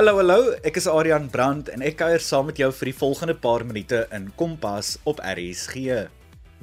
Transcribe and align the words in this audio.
Hallo 0.00 0.14
hallo, 0.16 0.54
ek 0.64 0.78
is 0.80 0.86
Adrian 0.88 1.26
Brandt 1.28 1.66
en 1.68 1.82
ek 1.84 1.98
kuier 2.00 2.22
saam 2.24 2.46
met 2.48 2.56
jou 2.56 2.70
vir 2.72 2.88
die 2.88 2.96
volgende 2.96 3.34
paar 3.36 3.60
minute 3.68 3.98
in 4.16 4.30
Kompas 4.32 4.94
op 5.04 5.18
RSG. 5.20 6.06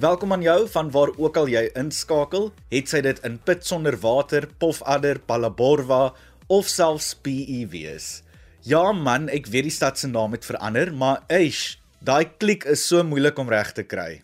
Welkom 0.02 0.34
aan 0.34 0.42
jou 0.42 0.56
van 0.74 0.90
waar 0.96 1.12
ook 1.22 1.38
al 1.38 1.52
jy 1.52 1.62
inskakel, 1.78 2.48
het 2.74 2.90
sy 2.90 3.04
dit 3.06 3.22
in 3.30 3.38
put 3.38 3.62
sonder 3.62 3.94
water, 4.02 4.48
pofadder, 4.58 5.22
palaborwa 5.22 6.16
of 6.50 6.66
selfs 6.66 7.12
PE 7.14 7.62
wees. 7.70 8.24
Ja 8.66 8.90
man, 8.90 9.30
ek 9.30 9.54
weet 9.54 9.70
die 9.70 9.78
stad 9.78 10.02
se 10.02 10.10
naam 10.10 10.34
het 10.34 10.50
verander, 10.50 10.90
maar 10.90 11.22
eish, 11.30 11.78
daai 12.02 12.34
klik 12.42 12.66
is 12.66 12.90
so 12.90 13.06
moeilik 13.06 13.38
om 13.38 13.54
reg 13.54 13.70
te 13.78 13.86
kry. 13.86 14.24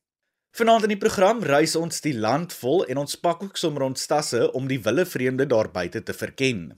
Vanaand 0.57 0.89
in 0.89 0.95
die 0.95 1.03
program 1.05 1.45
reis 1.45 1.77
ons 1.77 2.01
die 2.01 2.17
land 2.17 2.57
vol 2.65 2.81
en 2.89 3.05
ons 3.05 3.21
pak 3.21 3.45
ook 3.45 3.61
sommer 3.61 3.85
ons 3.85 4.09
tasse 4.09 4.49
om 4.57 4.65
die 4.65 4.81
wille 4.81 5.05
vreemde 5.05 5.45
daar 5.45 5.69
buite 5.69 6.01
te 6.01 6.17
verken. 6.17 6.71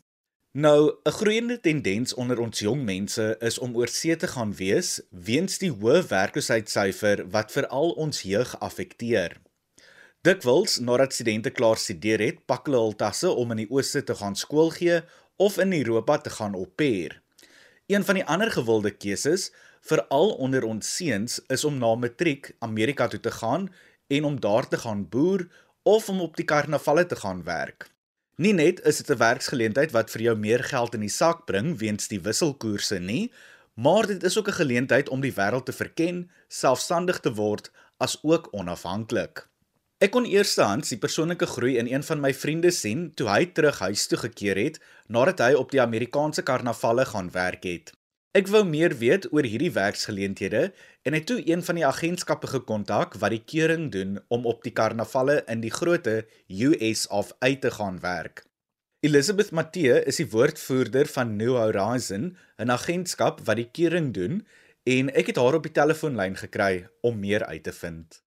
Nou, 0.58 0.96
'n 1.04 1.12
groeiende 1.12 1.60
tendens 1.60 2.14
onder 2.14 2.40
ons 2.40 2.60
jong 2.60 2.84
mense 2.84 3.36
is 3.40 3.58
om 3.60 3.76
oor 3.76 3.88
see 3.88 4.16
te 4.16 4.28
gaan 4.28 4.56
wees 4.56 5.02
weens 5.10 5.58
die 5.58 5.72
hoë 5.72 6.08
werkloosheidsyfer 6.08 7.28
wat 7.30 7.52
veral 7.52 7.90
ons 7.92 8.22
jeug 8.22 8.60
affekteer. 8.60 9.42
Dikwels, 10.22 10.80
nadat 10.80 11.14
studente 11.14 11.50
klaar 11.50 11.78
studeer 11.78 12.20
het, 12.20 12.46
pak 12.46 12.66
hulle 12.66 12.78
hul 12.78 12.96
tasse 12.96 13.30
om 13.30 13.52
in 13.52 13.58
die 13.58 13.70
ooste 13.70 14.04
te 14.04 14.16
gaan 14.16 14.36
skool 14.36 14.70
gee 14.70 15.02
of 15.36 15.58
in 15.58 15.74
Europa 15.74 16.18
te 16.18 16.30
gaan 16.30 16.56
pair. 16.76 17.22
Een 17.88 18.04
van 18.04 18.16
die 18.16 18.26
ander 18.26 18.52
gewilde 18.52 18.92
keuses, 18.92 19.52
veral 19.82 20.30
onder 20.30 20.64
ons 20.64 20.96
seuns, 20.96 21.42
is 21.48 21.66
om 21.66 21.78
na 21.78 21.96
matriek 21.96 22.56
Amerika 22.60 23.08
toe 23.08 23.20
te 23.20 23.32
gaan 23.32 23.74
en 24.08 24.24
om 24.24 24.40
daar 24.40 24.68
te 24.68 24.78
gaan 24.78 25.10
boer 25.10 25.48
of 25.84 26.10
om 26.10 26.22
op 26.22 26.36
die 26.36 26.46
karnavalle 26.46 27.06
te 27.06 27.16
gaan 27.16 27.44
werk. 27.44 27.95
Nie 28.36 28.52
net 28.52 28.82
is 28.84 28.98
dit 28.98 29.10
'n 29.10 29.18
werksgeleentheid 29.18 29.92
wat 29.92 30.10
vir 30.12 30.22
jou 30.22 30.36
meer 30.36 30.64
geld 30.64 30.94
in 30.94 31.00
die 31.00 31.16
sak 31.22 31.46
bring 31.46 31.78
weens 31.80 32.08
die 32.08 32.20
wisselkoerse 32.20 33.00
nie, 33.00 33.32
maar 33.74 34.08
dit 34.08 34.24
is 34.24 34.38
ook 34.38 34.48
'n 34.48 34.60
geleentheid 34.60 35.10
om 35.10 35.22
die 35.22 35.32
wêreld 35.32 35.66
te 35.66 35.72
verken, 35.72 36.32
selfstandig 36.48 37.20
te 37.20 37.34
word 37.34 37.72
as 37.98 38.18
ook 38.24 38.48
onafhanklik. 38.52 39.48
Ek 40.00 40.12
kon 40.12 40.26
eerstehands 40.26 40.90
die 40.90 40.98
persoonlike 40.98 41.46
groei 41.46 41.78
in 41.78 41.88
een 41.88 42.04
van 42.04 42.20
my 42.20 42.34
vriende 42.34 42.72
sien 42.72 43.14
toe 43.16 43.30
hy 43.30 43.46
terug 43.46 43.80
huis 43.80 44.08
toe 44.08 44.18
gekeer 44.18 44.58
het 44.58 44.80
nadat 45.08 45.40
hy 45.40 45.54
op 45.54 45.72
die 45.72 45.82
Amerikaanse 45.82 46.44
karnavalle 46.44 47.06
gaan 47.06 47.32
werk 47.32 47.64
het. 47.64 47.94
Ek 48.36 48.50
wou 48.52 48.66
meer 48.68 48.92
weet 49.00 49.30
oor 49.32 49.46
hierdie 49.48 49.72
werksgeleenthede 49.72 50.66
en 51.08 51.16
het 51.16 51.24
toe 51.30 51.38
een 51.48 51.62
van 51.64 51.78
die 51.80 51.86
agentskappe 51.88 52.50
gekontak 52.52 53.14
wat 53.22 53.32
die 53.32 53.46
keuring 53.52 53.86
doen 53.94 54.18
om 54.28 54.44
op 54.52 54.66
die 54.66 54.74
karnavalle 54.76 55.38
in 55.54 55.62
die 55.64 55.72
groote 55.72 56.18
US 56.50 57.06
of 57.08 57.32
uit 57.40 57.62
te 57.64 57.72
gaan 57.78 58.02
werk. 58.04 58.44
Elizabeth 59.08 59.54
Matthee 59.56 60.02
is 60.12 60.20
die 60.20 60.28
woordvoerder 60.36 61.08
van 61.14 61.38
New 61.40 61.56
Horizon, 61.56 62.36
'n 62.60 62.76
agentskap 62.76 63.40
wat 63.48 63.56
die 63.56 63.70
keuring 63.72 64.12
doen 64.14 64.44
en 64.84 65.16
ek 65.16 65.32
het 65.32 65.40
haar 65.40 65.56
op 65.56 65.64
die 65.64 65.78
telefoonlyn 65.80 66.36
gekry 66.36 66.90
om 67.02 67.20
meer 67.20 67.46
uit 67.46 67.64
te 67.64 67.72
vind. 67.72 68.25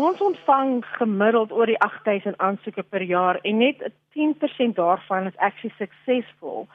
Ons 0.00 0.20
ontvang 0.24 0.78
gemiddeld 0.96 1.50
oor 1.52 1.68
die 1.68 1.78
8000 1.84 2.38
aansoeke 2.40 2.82
per 2.88 3.02
jaar 3.04 3.36
en 3.44 3.58
net 3.60 3.82
10% 4.16 4.78
daarvan 4.78 5.26
is 5.28 5.36
actually 5.36 5.74
suksesvol. 5.76 6.66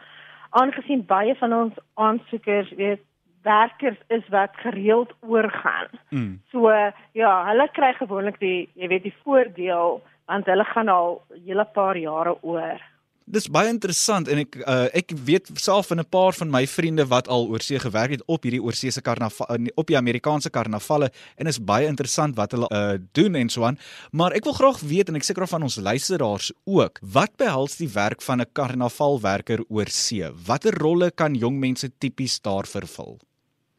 Aangesien 0.49 1.01
baie 1.09 1.33
van 1.39 1.53
ons 1.53 1.79
aansoekers 1.93 2.69
weet 2.77 3.01
werkers 3.45 3.97
is 4.17 4.27
wat 4.33 4.53
gereeld 4.61 5.13
oorgaan. 5.19 5.89
Mm. 6.09 6.39
So 6.51 6.69
ja, 7.17 7.31
hulle 7.49 7.67
kry 7.73 7.93
gewoonlik 7.97 8.37
die 8.41 8.69
jy 8.73 8.89
weet 8.93 9.07
die 9.09 9.17
voordeel 9.23 10.01
want 10.29 10.49
hulle 10.49 10.65
gaan 10.73 10.89
al 10.89 11.21
'n 11.33 11.41
hele 11.45 11.65
paar 11.65 11.97
jare 11.97 12.37
oor. 12.41 12.81
Dis 13.25 13.47
baie 13.49 13.71
interessant 13.73 14.27
en 14.29 14.37
ek 14.37 14.55
uh, 14.69 14.85
ek 14.93 15.15
weet 15.25 15.47
self 15.57 15.87
van 15.89 15.97
'n 15.97 16.05
paar 16.13 16.35
van 16.37 16.51
my 16.53 16.67
vriende 16.69 17.07
wat 17.09 17.27
al 17.27 17.47
oorsee 17.49 17.79
gewerk 17.81 18.11
het 18.13 18.23
op 18.29 18.45
hierdie 18.45 18.61
oorseese 18.61 19.01
karnaval 19.01 19.47
eh, 19.49 19.65
op 19.73 19.87
die 19.89 19.97
Amerikaanse 19.97 20.51
karnavalle 20.53 21.09
en 21.41 21.49
is 21.49 21.57
baie 21.57 21.87
interessant 21.89 22.35
wat 22.37 22.51
hulle 22.53 22.69
uh, 22.69 23.01
doen 23.17 23.33
en 23.35 23.49
so 23.49 23.65
aan. 23.65 23.79
Maar 24.11 24.37
ek 24.37 24.45
wil 24.45 24.53
graag 24.53 24.79
weet 24.79 25.09
en 25.09 25.15
ek 25.15 25.25
seker 25.25 25.47
van 25.47 25.65
ons 25.65 25.81
luisteraars 25.81 26.53
ook, 26.65 27.01
wat 27.01 27.33
behels 27.37 27.77
die 27.81 27.89
werk 27.89 28.21
van 28.21 28.41
'n 28.41 28.51
karnavalwerker 28.53 29.65
oorsee? 29.69 30.29
Watter 30.45 30.77
rolle 30.77 31.09
kan 31.09 31.33
jong 31.33 31.57
mense 31.57 31.89
tipies 31.97 32.37
daar 32.41 32.69
vervul? 32.69 33.17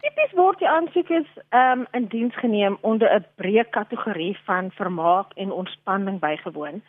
Tipies 0.02 0.34
word 0.34 0.58
die 0.58 0.68
aansoekers 0.68 1.30
um, 1.54 1.86
in 1.94 2.10
diens 2.10 2.34
geneem 2.34 2.78
onder 2.82 3.06
'n 3.14 3.24
breë 3.38 3.70
kategorie 3.70 4.34
van 4.44 4.70
vermaak 4.74 5.30
en 5.36 5.52
ontspanning 5.52 6.18
bygewoon. 6.18 6.82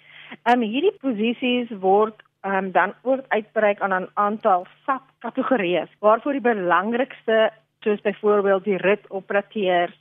Um, 0.49 0.61
hierdie 0.61 0.97
posisies 0.99 1.69
word 1.79 2.25
um, 2.41 2.71
dan 2.71 2.93
ook 3.01 3.25
uitbrei 3.27 3.75
aan 3.79 4.03
'n 4.03 4.09
aantal 4.13 4.67
subkategorieë 4.85 5.87
waarvoor 5.99 6.31
die 6.31 6.41
belangrikste 6.53 7.51
soos 7.79 8.01
byvoorbeeld 8.01 8.63
die 8.63 8.77
ritoperateurs, 8.77 9.95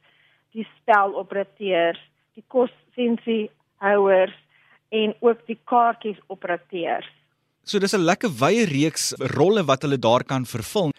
die 0.53 0.67
speloperateurs, 0.77 2.01
die 2.35 2.45
kossensie 2.47 3.51
houers 3.77 4.35
en 4.89 5.15
ook 5.21 5.47
die 5.47 5.59
kaartjiesoperateurs. 5.65 7.09
So 7.63 7.79
dis 7.79 7.95
'n 7.95 8.05
lekker 8.05 8.31
wye 8.31 8.65
reeks 8.65 9.13
rolle 9.19 9.65
wat 9.65 9.83
hulle 9.83 9.99
daar 9.99 10.25
kan 10.25 10.47
vervul. 10.47 10.91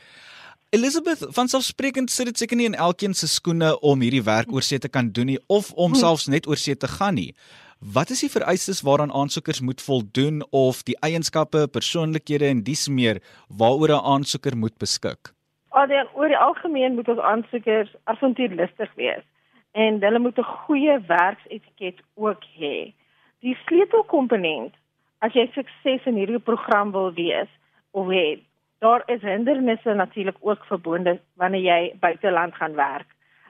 Elizabeth, 0.69 1.25
van 1.29 1.47
selfsprekend 1.47 2.11
sit 2.11 2.25
dit 2.25 2.37
seker 2.37 2.57
nie 2.57 2.65
in 2.65 2.75
elkeen 2.75 3.13
se 3.13 3.27
skoene 3.27 3.79
om 3.79 4.01
hierdie 4.03 4.23
werk 4.23 4.51
oorsee 4.51 4.79
te 4.79 4.89
kan 4.89 5.11
doen 5.11 5.25
nie 5.25 5.39
of 5.47 5.71
om 5.73 5.93
hm. 5.93 5.99
selfs 5.99 6.27
net 6.27 6.47
oorsee 6.47 6.77
te 6.77 6.87
gaan 6.87 7.13
nie. 7.13 7.35
Wat 7.79 8.09
is 8.09 8.23
die 8.25 8.31
vereistes 8.31 8.81
waaraan 8.81 9.11
aansoekers 9.13 9.61
moet 9.61 9.81
voldoen 9.81 10.41
of 10.49 10.81
die 10.83 10.97
eienskappe, 10.99 11.67
persoonlikhede 11.71 12.47
en 12.49 12.63
dies 12.65 12.87
meer 12.89 13.21
waaroor 13.57 13.93
'n 13.93 14.05
aansoeker 14.13 14.57
moet 14.57 14.77
beskik? 14.77 15.29
Alhoewel 15.69 16.09
oor 16.13 16.27
die 16.27 16.37
algemeen 16.37 16.95
moet 16.95 17.07
ons 17.07 17.19
aansoekers 17.19 17.95
avontuurlustig 18.03 18.93
wees 18.95 19.23
en 19.71 20.01
hulle 20.01 20.19
moet 20.19 20.37
'n 20.37 20.43
goeie 20.65 20.99
werksetiket 21.07 22.01
ook 22.15 22.43
hê. 22.59 22.93
Die 23.39 23.57
sleutelkomponent 23.65 24.73
as 25.19 25.33
jy 25.33 25.45
sukses 25.53 26.05
in 26.05 26.15
hierdie 26.15 26.39
program 26.39 26.91
wil 26.91 27.13
wees 27.13 27.49
of 27.91 28.07
hê, 28.07 28.41
daar 28.79 29.03
is 29.05 29.21
hindernisse 29.21 29.93
natuurlik 29.93 30.37
ook 30.39 30.65
verbonde 30.65 31.19
wanneer 31.35 31.61
jy 31.61 31.95
buiteland 31.99 32.55
gaan 32.55 32.75
werk. 32.75 33.07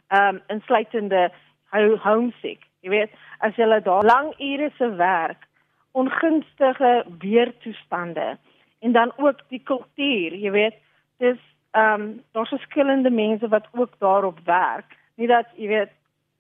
Ehm 0.08 0.36
um, 0.36 0.42
insluitende 0.48 1.32
homesick 2.04 2.67
Jy 2.82 2.90
weet, 2.90 3.14
as 3.40 3.56
jy 3.56 3.68
daar 3.84 4.06
lang 4.06 4.34
ure 4.40 4.72
se 4.78 4.90
werk, 4.96 5.48
ongunstige 5.92 7.06
weertoestande 7.20 8.38
en 8.80 8.92
dan 8.92 9.12
ook 9.18 9.40
die 9.50 9.62
kultuur, 9.64 10.36
jy 10.38 10.52
weet, 10.52 10.76
dis 11.18 11.40
ehm 11.72 12.02
um, 12.02 12.24
daar's 12.32 12.50
verskillende 12.50 13.10
mense 13.10 13.48
wat 13.48 13.68
ook 13.72 13.94
daarop 14.00 14.40
werk. 14.46 14.98
Nie 15.16 15.28
dat 15.28 15.50
jy 15.56 15.68
weet 15.68 15.94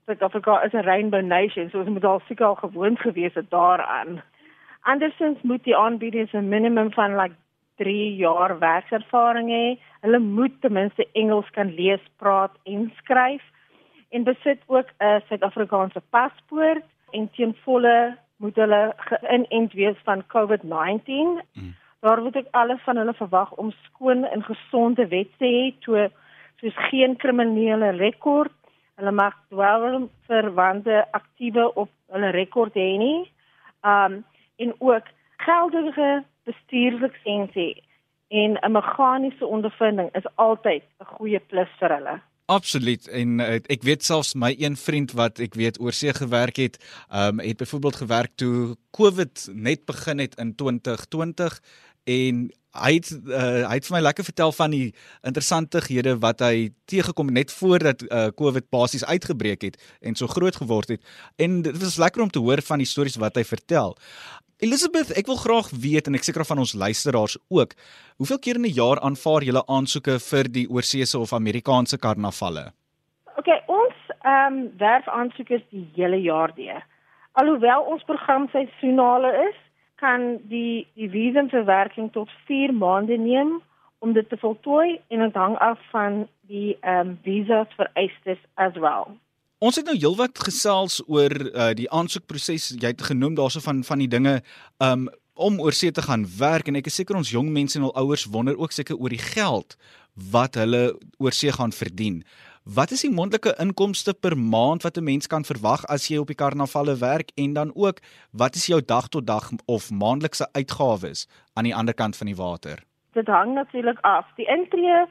Suid-Afrika 0.05 0.61
is 0.63 0.73
'n 0.73 0.85
rainbow 0.87 1.21
nation, 1.21 1.69
so 1.69 1.79
ons 1.79 1.89
moet 1.89 2.05
al 2.05 2.21
seker 2.27 2.45
al 2.45 2.55
gewoond 2.55 2.99
gewees 2.99 3.33
het 3.33 3.49
daaraan. 3.49 4.21
Andersins 4.81 5.41
moet 5.41 5.63
die 5.63 5.77
aanbieders 5.77 6.31
'n 6.33 6.49
minimum 6.49 6.93
van 6.93 7.15
like 7.15 7.35
3 7.75 8.15
jaar 8.15 8.59
werkservaring 8.59 9.49
hê. 9.49 9.79
Hulle 10.01 10.19
moet 10.19 10.61
ten 10.61 10.73
minste 10.73 11.07
Engels 11.11 11.49
kan 11.49 11.73
lees, 11.73 12.01
praat 12.17 12.51
en 12.63 12.93
skryf 12.97 13.43
en 14.09 14.23
besit 14.23 14.61
ook 14.65 14.89
'n 14.99 15.21
Suid-Afrikaanse 15.27 16.01
paspoort 16.09 16.83
en 17.11 17.29
teen 17.31 17.55
volle 17.63 18.17
moet 18.37 18.55
hulle 18.55 18.93
geïnent 18.97 19.73
wees 19.73 19.97
van 20.03 20.23
COVID-19. 20.27 21.41
Mm. 21.53 21.75
Daar 21.99 22.21
word 22.21 22.37
ook 22.37 22.47
alles 22.51 22.81
van 22.83 22.97
hulle 22.97 23.13
verwag 23.13 23.51
om 23.51 23.71
skoon 23.71 24.25
en 24.25 24.43
gesonde 24.43 25.07
wette 25.07 25.37
te 25.37 25.45
hê, 25.45 25.79
toe 25.79 26.11
soos 26.55 26.77
geen 26.89 27.15
kriminele 27.15 27.89
rekord. 27.89 28.53
Hulle 28.95 29.11
mag 29.11 29.35
wel 29.49 30.09
verwante 30.25 31.05
aktiewe 31.11 31.73
op 31.73 31.89
hulle 32.11 32.29
rekord 32.29 32.73
hê 32.73 32.97
nie. 32.97 33.31
Um 33.81 34.23
en 34.57 34.73
ook 34.77 35.05
geldige 35.37 36.23
bestuurslisensie 36.43 37.83
en 38.27 38.57
'n 38.61 38.71
meganiese 38.71 39.45
ondervinding 39.45 40.09
is 40.15 40.35
altyd 40.35 40.83
'n 40.99 41.05
goeie 41.05 41.39
plus 41.39 41.69
vir 41.79 41.89
hulle. 41.89 42.19
Absoluut. 42.47 43.07
En 43.11 43.39
uh, 43.43 43.57
ek 43.67 43.81
weet 43.83 44.05
selfs 44.07 44.31
my 44.39 44.53
een 44.55 44.77
vriend 44.79 45.11
wat 45.19 45.41
ek 45.43 45.57
weet 45.59 45.81
oorsee 45.83 46.13
gewerk 46.15 46.55
het, 46.61 46.77
um, 47.11 47.41
het 47.43 47.59
byvoorbeeld 47.59 47.99
gewerk 47.99 48.37
toe 48.39 48.77
COVID 48.95 49.49
net 49.51 49.83
begin 49.85 50.23
het 50.23 50.37
in 50.39 50.53
2020 50.55 51.57
en 52.07 52.45
hy 52.83 52.93
het 52.97 53.11
uh, 53.11 53.67
hy 53.69 53.75
het 53.79 53.87
vir 53.87 53.95
my 53.97 54.01
lekker 54.05 54.25
vertel 54.27 54.51
van 54.51 54.71
die 54.71 54.93
interessanthede 55.27 56.15
wat 56.23 56.41
hy 56.45 56.69
teëgekom 56.89 57.31
net 57.33 57.51
voordat 57.51 58.03
uh, 58.07 58.27
COVID 58.37 58.69
basies 58.69 59.05
uitgebreek 59.05 59.61
het 59.61 59.77
en 60.01 60.15
so 60.15 60.27
groot 60.27 60.55
geword 60.55 60.95
het. 60.95 61.01
En 61.37 61.61
dit 61.61 61.77
was 61.83 61.97
lekker 61.97 62.21
om 62.21 62.29
te 62.29 62.39
hoor 62.43 62.61
van 62.61 62.83
die 62.83 62.89
stories 62.89 63.19
wat 63.21 63.35
hy 63.35 63.43
vertel. 63.43 63.95
Elizabeth, 64.57 65.11
ek 65.13 65.27
wil 65.29 65.37
graag 65.37 65.67
weet 65.69 66.07
en 66.09 66.17
ek 66.17 66.23
seker 66.25 66.45
van 66.49 66.57
ons 66.63 66.73
luisteraars 66.73 67.35
ook, 67.53 67.75
hoeveel 68.17 68.39
keer 68.41 68.57
in 68.57 68.65
'n 68.65 68.73
jaar 68.73 68.99
aanvaar 69.05 69.43
julle 69.45 69.61
aansoeke 69.67 70.17
vir 70.19 70.49
die 70.49 70.65
oorseese 70.69 71.19
of 71.19 71.33
Amerikaanse 71.33 71.97
karnavalle? 71.97 72.73
OK, 73.37 73.49
ons 73.67 73.97
ehm 74.23 74.53
um, 74.53 74.73
werf 74.77 75.07
aansoekers 75.07 75.61
die 75.69 75.85
hele 75.95 76.17
jaar 76.17 76.53
deur. 76.55 76.81
Alhoewel 77.33 77.81
ons 77.81 78.03
program 78.03 78.49
seisonale 78.49 79.29
is, 79.49 79.57
kan 80.01 80.37
die 80.49 80.87
die 80.95 81.09
visumverwerking 81.09 82.11
tot 82.15 82.31
4 82.47 82.73
maande 82.73 83.17
neem 83.17 83.57
om 83.99 84.13
dit 84.13 84.29
te 84.29 84.37
voltooi 84.37 84.99
en 85.07 85.23
dit 85.25 85.35
hang 85.35 85.57
af 85.57 85.79
van 85.91 86.25
die 86.47 86.77
ehm 86.81 87.13
um, 87.13 87.17
visas 87.23 87.71
vereistes 87.75 88.41
as 88.55 88.75
well. 88.77 89.17
Ons 89.57 89.79
het 89.79 89.87
nou 89.89 89.95
heelwat 89.97 90.37
gesels 90.37 90.99
oor 91.09 91.33
uh, 91.33 91.71
die 91.73 91.89
aansoekproses. 91.89 92.75
Jy 92.77 92.91
het 92.93 93.01
genoem 93.01 93.33
daarso 93.39 93.59
van 93.65 93.81
van 93.83 94.03
die 94.03 94.11
dinge 94.11 94.41
um 94.77 95.07
om 95.37 95.59
oor 95.61 95.73
see 95.73 95.91
te 95.93 96.01
gaan 96.01 96.25
werk 96.37 96.67
en 96.67 96.79
ek 96.79 96.87
is 96.89 96.95
seker 96.97 97.17
ons 97.17 97.29
jong 97.29 97.51
mense 97.53 97.77
en 97.77 97.85
hul 97.85 97.97
ouers 98.01 98.25
wonder 98.33 98.57
ook 98.57 98.73
seker 98.73 98.97
oor 98.97 99.13
die 99.13 99.21
geld 99.21 99.75
wat 100.33 100.57
hulle 100.57 100.97
oor 101.21 101.35
see 101.35 101.53
gaan 101.53 101.73
verdien. 101.73 102.23
Wat 102.75 102.91
is 102.91 103.01
die 103.01 103.11
moontlike 103.13 103.53
inkomste 103.63 104.11
per 104.13 104.33
maand 104.37 104.83
wat 104.83 104.97
'n 104.97 105.03
mens 105.03 105.27
kan 105.27 105.43
verwag 105.43 105.85
as 105.85 106.07
jy 106.07 106.17
op 106.19 106.27
die 106.27 106.41
karnavalle 106.43 106.95
werk 106.99 107.29
en 107.35 107.53
dan 107.53 107.71
ook 107.75 107.97
wat 108.31 108.55
is 108.55 108.65
jou 108.67 108.81
dag 108.85 109.07
tot 109.07 109.27
dag 109.27 109.51
of 109.65 109.91
maandelikse 109.91 110.47
uitgawes 110.51 111.27
aan 111.53 111.63
die 111.63 111.75
ander 111.75 111.93
kant 111.93 112.17
van 112.17 112.27
die 112.27 112.35
water? 112.35 112.83
Dit 113.13 113.27
hang 113.27 113.53
natuurlik 113.53 113.99
af. 114.01 114.25
Die 114.35 114.45
intree 114.45 115.05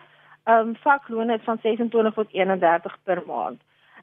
um 0.45 0.77
vakloon 0.77 1.31
is 1.31 1.45
van 1.45 1.59
26 1.63 2.15
tot 2.15 2.29
31 2.33 2.97
per 3.05 3.23
maand 3.27 3.61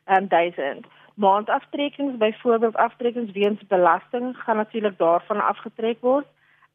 um, 0.08 0.28
1000. 0.28 0.86
Maandaftrekkings 1.14 2.18
byvoorbeeld 2.18 2.76
aftrekkings 2.76 3.32
weens 3.32 3.62
belasting 3.68 4.38
gaan 4.38 4.58
natuurlik 4.58 4.98
daarvan 4.98 5.46
afgetrek 5.46 6.02
word. 6.02 6.26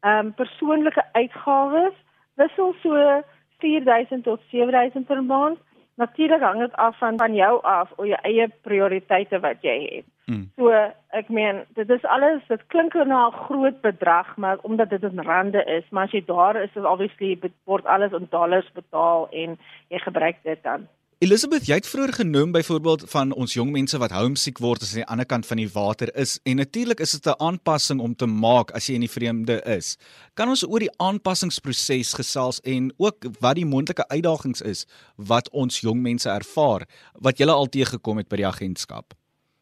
Ehm 0.00 0.26
um, 0.26 0.34
persoonlike 0.34 1.04
uitgawes 1.12 1.94
wissel 2.34 2.74
so 2.82 3.22
4000 3.58 4.22
tot 4.22 4.40
7000 4.50 5.06
per 5.06 5.24
maand. 5.24 5.58
Natuurlik 5.98 6.40
hang 6.40 6.60
dit 6.62 6.74
af 6.78 6.98
van 6.98 7.18
van 7.18 7.34
jou 7.34 7.62
af 7.62 7.90
of 7.96 8.06
jou 8.06 8.18
eie 8.22 8.46
prioriteite 8.62 9.40
wat 9.42 9.64
jy 9.66 9.78
het. 9.94 10.06
Hmm. 10.30 10.44
So 10.56 10.70
ek 11.16 11.28
meen 11.28 11.64
dit 11.74 11.90
is 11.90 12.04
alles 12.04 12.44
dit 12.48 12.62
klink 12.66 12.94
na 12.94 13.26
'n 13.26 13.38
groot 13.48 13.80
bedrag 13.80 14.36
maar 14.36 14.58
omdat 14.62 14.90
dit 14.90 15.02
in 15.02 15.20
rande 15.20 15.64
is, 15.64 15.88
maar 15.90 16.04
as 16.04 16.10
jy 16.10 16.22
daar 16.26 16.56
is, 16.62 16.76
is 16.76 16.84
obviously 16.84 17.38
word 17.64 17.86
alles 17.86 18.12
in 18.12 18.26
dollars 18.30 18.70
betaal 18.72 19.28
en 19.30 19.58
jy 19.88 19.98
gebruik 19.98 20.36
dit 20.42 20.62
dan. 20.62 20.88
Elizabeth, 21.18 21.64
jy 21.66 21.74
het 21.80 21.86
vroeër 21.90 22.12
genoem 22.14 22.52
byvoorbeeld 22.54 23.02
van 23.10 23.32
ons 23.34 23.56
jong 23.56 23.72
mense 23.74 23.98
wat 23.98 24.12
homesick 24.14 24.60
word 24.62 24.84
as 24.86 24.92
aan 24.92 25.00
die 25.00 25.06
ander 25.14 25.26
kant 25.26 25.48
van 25.48 25.58
die 25.58 25.70
water 25.74 26.12
is 26.14 26.36
en 26.46 26.60
natuurlik 26.62 27.00
is 27.02 27.16
dit 27.16 27.26
'n 27.26 27.42
aanpassing 27.46 28.00
om 28.00 28.14
te 28.14 28.26
maak 28.26 28.70
as 28.70 28.86
jy 28.86 28.94
in 28.94 29.06
die 29.06 29.10
vreemde 29.10 29.56
is. 29.66 29.98
Kan 30.34 30.48
ons 30.48 30.62
oor 30.62 30.78
die 30.78 30.94
aanpassingsproses 30.98 32.14
gesels 32.14 32.60
en 32.60 32.92
ook 32.98 33.26
wat 33.40 33.56
die 33.56 33.66
moontlike 33.66 34.06
uitdagings 34.08 34.62
is 34.62 34.86
wat 35.16 35.50
ons 35.50 35.80
jong 35.80 36.00
mense 36.02 36.30
ervaar 36.30 36.86
wat 37.18 37.38
julle 37.38 37.52
al 37.52 37.66
teëgekom 37.66 38.16
het 38.16 38.28
by 38.28 38.36
die 38.36 38.46
agentskap? 38.46 39.06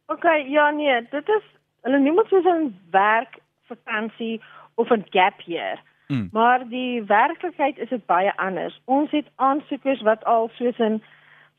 OK, 0.06 0.24
ja 0.46 0.70
nee, 0.70 1.00
dit 1.10 1.28
is 1.28 1.44
hulle 1.82 1.98
noem 1.98 2.16
dit 2.16 2.28
soos 2.28 2.44
'n 2.44 2.76
werk 2.90 3.40
vakansie 3.72 4.42
of 4.74 4.90
'n 4.90 5.06
gap 5.10 5.40
year. 5.40 5.80
Mm. 6.08 6.28
Maar 6.32 6.68
die 6.68 7.02
werklikheid 7.02 7.78
is 7.78 7.88
dit 7.88 8.06
baie 8.06 8.36
anders. 8.36 8.80
Ons 8.84 9.10
het 9.10 9.26
aansoekers 9.36 10.02
wat 10.02 10.24
al 10.24 10.50
soos 10.54 10.78
'n 10.78 11.02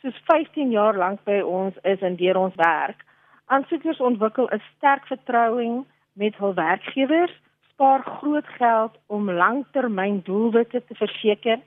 soos 0.01 0.17
15 0.25 0.71
jaar 0.71 0.97
lank 0.97 1.23
by 1.25 1.39
ons 1.41 1.77
is 1.83 2.01
en 2.05 2.15
deur 2.19 2.37
ons 2.37 2.55
werk. 2.55 3.03
Aansoekers 3.47 3.99
ontwikkel 3.99 4.49
'n 4.51 4.61
sterk 4.75 5.07
vertroue 5.07 5.85
met 6.13 6.35
hul 6.35 6.53
werkgewers, 6.53 7.33
spaar 7.69 8.03
groot 8.03 8.47
geld 8.57 8.93
om 9.07 9.31
langtermyn 9.31 10.21
doelwitte 10.23 10.83
te 10.85 10.95
verseker 10.95 11.59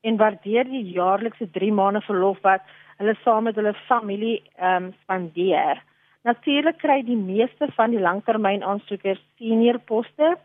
en 0.00 0.16
waardeer 0.16 0.64
die 0.64 0.84
jaarlikse 0.94 1.50
3 1.50 1.72
maande 1.72 2.00
verlof 2.00 2.38
wat 2.42 2.62
hulle 2.98 3.14
saam 3.24 3.44
met 3.44 3.54
hulle 3.54 3.74
familie 3.74 4.42
ehm 4.56 4.84
um, 4.84 4.94
spandeer. 5.02 5.82
Natuurlik 6.22 6.78
kry 6.78 7.02
die 7.02 7.16
meeste 7.16 7.66
van 7.76 7.90
die 7.90 8.00
langtermyn 8.00 8.62
aansoekers 8.62 9.22
senior 9.38 9.78
poste 9.78 10.36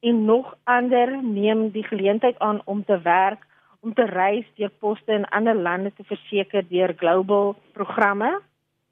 en 0.00 0.24
nog 0.24 0.54
ander 0.64 1.22
neem 1.22 1.70
die 1.70 1.84
geleentheid 1.84 2.38
aan 2.38 2.60
om 2.64 2.84
te 2.84 3.00
werk 3.02 3.44
om 3.80 3.94
te 3.94 4.04
reis 4.04 4.46
deur 4.54 4.70
poste 4.78 5.12
in 5.12 5.28
ander 5.28 5.54
lande 5.54 5.92
te 5.96 6.04
verseker 6.04 6.66
deur 6.68 6.94
global 6.96 7.54
programme. 7.72 8.40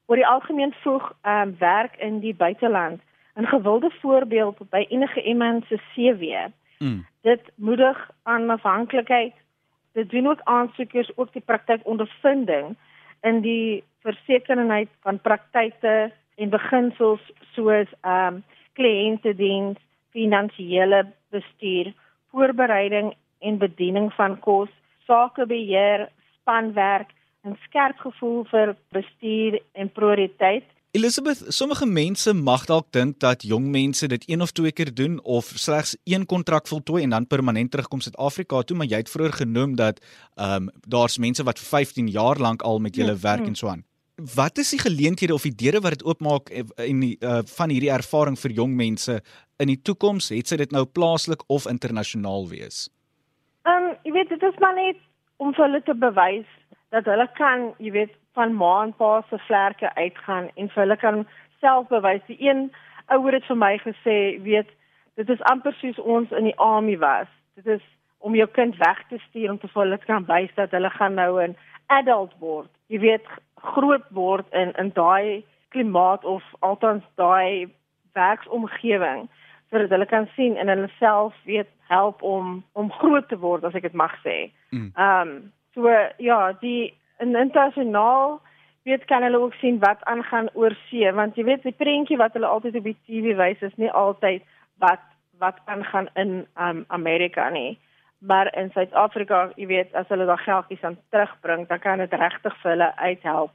Oor 0.06 0.17
die 0.17 0.26
algemeen 0.26 0.75
voeg 0.82 1.12
ehm 1.23 1.49
um, 1.49 1.56
werk 1.58 1.96
in 1.96 2.20
die 2.20 2.35
buiteland 2.35 3.00
'n 3.38 3.46
gewilde 3.46 3.90
voorbeeld 4.00 4.58
by 4.70 4.87
enige 4.88 5.23
iemand 5.23 5.64
se 5.64 5.79
CV. 5.94 6.49
Mm. 6.79 7.06
Dit 7.20 7.43
moedig 7.55 8.11
aan 8.23 8.50
afhanklikheid. 8.50 9.35
Dit 9.93 10.11
doen 10.11 10.26
ook 10.26 10.40
aansoekers 10.44 11.11
ook 11.17 11.32
die 11.32 11.43
praktyk 11.43 11.81
ondervinding 11.82 12.76
in 13.20 13.40
die 13.40 13.85
versekeringheid 14.00 14.88
van 15.00 15.20
praktyke 15.20 16.12
en 16.37 16.50
beginsels 16.50 17.32
soos 17.52 17.88
ehm 18.00 18.35
um, 18.35 18.44
kliëntediens, 18.73 19.79
finansiële 20.11 21.06
bestuur, 21.31 21.93
voorbereiding 22.31 23.14
en 23.40 23.58
bediening 23.58 24.12
van 24.17 24.38
kos, 24.40 24.70
sakebeheer, 25.06 26.08
spanwerk 26.40 27.14
en 27.46 27.56
skerp 27.67 27.99
gevoel 27.99 28.44
vir 28.50 28.75
bestuur 28.96 29.61
en 29.73 29.93
prioriteit. 29.93 30.67
Elizabeth, 30.96 31.43
sommige 31.52 31.87
mense 31.87 32.32
mag 32.32 32.64
dalk 32.64 32.87
dink 32.96 33.19
dat 33.20 33.43
jong 33.44 33.67
mense 33.69 34.08
dit 34.08 34.23
een 34.26 34.40
of 34.40 34.55
twee 34.56 34.73
keer 34.73 34.88
doen 34.94 35.19
of 35.23 35.50
slegs 35.61 35.96
een 36.08 36.25
kontrak 36.26 36.67
voltooi 36.67 37.02
en 37.02 37.11
dan 37.11 37.26
permanent 37.26 37.70
terugkom 37.70 38.00
Suid-Afrika 38.00 38.62
toe, 38.62 38.76
maar 38.76 38.88
jy 38.88 39.02
het 39.02 39.12
vroeër 39.12 39.37
genoem 39.43 39.76
dat 39.76 40.00
ehm 40.35 40.69
um, 40.69 40.70
daar's 40.88 41.19
mense 41.19 41.44
wat 41.44 41.61
vir 41.61 41.69
15 41.69 42.08
jaar 42.08 42.40
lank 42.40 42.62
al 42.62 42.81
met 42.81 42.96
julle 42.96 43.12
ja, 43.12 43.23
werk 43.23 43.46
en 43.46 43.55
so 43.55 43.69
aan. 43.69 43.85
Wat 44.35 44.58
is 44.58 44.70
die 44.70 44.81
geleenthede 44.81 45.35
of 45.35 45.43
die 45.43 45.55
deure 45.55 45.81
wat 45.81 45.99
dit 45.99 46.05
oopmaak 46.05 46.49
in 46.82 47.00
die 47.00 47.17
uh, 47.20 47.38
van 47.44 47.70
hierdie 47.70 47.93
ervaring 47.93 48.38
vir 48.38 48.50
jong 48.50 48.75
mense 48.75 49.20
in 49.58 49.69
die 49.69 49.82
toekoms? 49.82 50.32
Het 50.35 50.49
sy 50.49 50.56
dit 50.56 50.73
nou 50.73 50.87
plaaslik 50.87 51.44
of 51.46 51.69
internasionaal 51.69 52.49
wees? 52.49 52.88
Ehm 53.68 53.84
um, 53.84 53.96
jy 54.02 54.12
weet 54.12 54.28
dit 54.28 54.42
is 54.42 54.58
maar 54.64 54.74
net 54.74 54.96
om 55.36 55.52
vir 55.54 55.64
hulle 55.64 55.82
te 55.84 55.94
bewys 55.94 56.48
dat 56.94 57.04
hulle 57.04 57.26
kan, 57.36 57.66
jy 57.84 57.90
weet, 57.92 58.14
van 58.38 58.54
maanpa 58.56 59.10
se 59.28 59.38
vlerke 59.44 59.90
uitgaan 59.94 60.48
en 60.54 60.70
vir 60.72 60.82
hulle 60.82 60.96
kan 60.96 61.18
self 61.60 61.88
bewys. 61.90 62.22
Die 62.30 62.38
een 62.48 62.70
ouer 63.12 63.36
het 63.36 63.44
vir 63.50 63.58
my 63.60 63.74
gesê, 63.82 64.16
weet, 64.46 64.70
dit 65.20 65.32
is 65.34 65.44
amper 65.52 65.76
soos 65.80 65.98
ons 66.16 66.32
in 66.38 66.48
die 66.48 66.56
army 66.56 66.96
was. 67.02 67.28
Dit 67.60 67.66
is 67.76 67.84
om 68.25 68.38
jou 68.38 68.46
kind 68.56 68.76
weg 68.80 69.02
te 69.10 69.18
stuur 69.26 69.50
om 69.50 69.58
te 69.60 69.68
vir 69.75 69.82
hulle 69.82 69.98
kan 70.06 70.25
wys 70.30 70.54
dat 70.56 70.72
hulle 70.72 70.90
gaan 70.96 71.20
nou 71.20 71.42
'n 71.42 71.56
adult 72.00 72.32
word. 72.38 72.70
Jy 72.88 73.00
weet, 73.04 73.26
groot 73.75 74.06
word 74.10 74.46
in 74.52 74.72
in 74.80 74.94
daai 74.94 75.44
klimaat 75.68 76.25
of 76.25 76.42
althans 76.60 77.04
daai 77.16 77.68
werksomgewing 78.14 79.28
sodat 79.70 79.90
hulle 79.90 80.06
kan 80.06 80.28
sien 80.37 80.56
en 80.56 80.68
hulle 80.68 80.90
self 80.98 81.34
weet 81.44 81.70
help 81.88 82.22
om 82.22 82.64
om 82.72 82.92
groot 83.00 83.28
te 83.28 83.38
word 83.38 83.64
as 83.64 83.75
ek 83.75 83.88
dit 83.88 83.96
mag 83.96 84.14
sê. 84.25 84.50
Mm. 84.70 84.92
Ehm 84.96 85.28
um, 85.28 85.52
so 85.75 85.90
ja, 86.18 86.52
die 86.60 86.94
in 87.22 87.37
internasionaal 87.37 88.40
weet 88.88 89.04
kan 89.04 89.22
hulle 89.22 89.38
ook 89.38 89.54
sien 89.60 89.78
wat 89.78 90.04
aangaan 90.04 90.48
oor 90.54 90.76
see 90.88 91.12
want 91.12 91.37
jy 91.37 91.44
weet 91.44 91.62
die 91.62 91.76
prentjie 91.82 92.18
wat 92.20 92.32
hulle 92.32 92.50
altyd 92.50 92.80
op 92.80 92.88
die 92.88 92.96
TV 93.06 93.37
wys 93.37 93.62
is 93.62 93.76
nie 93.76 93.90
altyd 93.90 94.42
wat 94.84 95.04
wat 95.38 95.60
aangaan 95.64 96.08
in 96.14 96.46
um, 96.58 96.84
Amerika 96.88 97.48
nie. 97.48 97.78
Maar 98.18 98.48
in 98.58 98.70
Suid-Afrika, 98.75 99.52
jy 99.54 99.66
weet, 99.70 99.92
as 99.94 100.08
hulle 100.10 100.25
daai 100.26 100.42
geldjies 100.42 100.82
aan 100.82 100.96
terugbring, 101.14 101.68
dan 101.68 101.78
kan 101.78 102.02
dit 102.02 102.12
regtig 102.18 102.56
vir 102.62 102.72
hulle 102.72 102.88
uithelp 102.96 103.52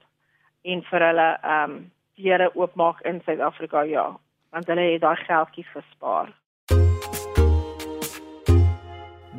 en 0.64 0.84
vir 0.92 1.08
hulle 1.10 1.28
ehm 1.42 1.72
um, 1.72 1.82
deure 2.16 2.52
oopmaak 2.56 3.02
in 3.10 3.20
Suid-Afrika 3.26 3.82
ja 3.90 4.06
want 4.54 4.70
hulle 4.70 4.86
het 4.94 5.02
daai 5.02 5.18
geldjies 5.26 5.70
gespaar. 5.74 6.32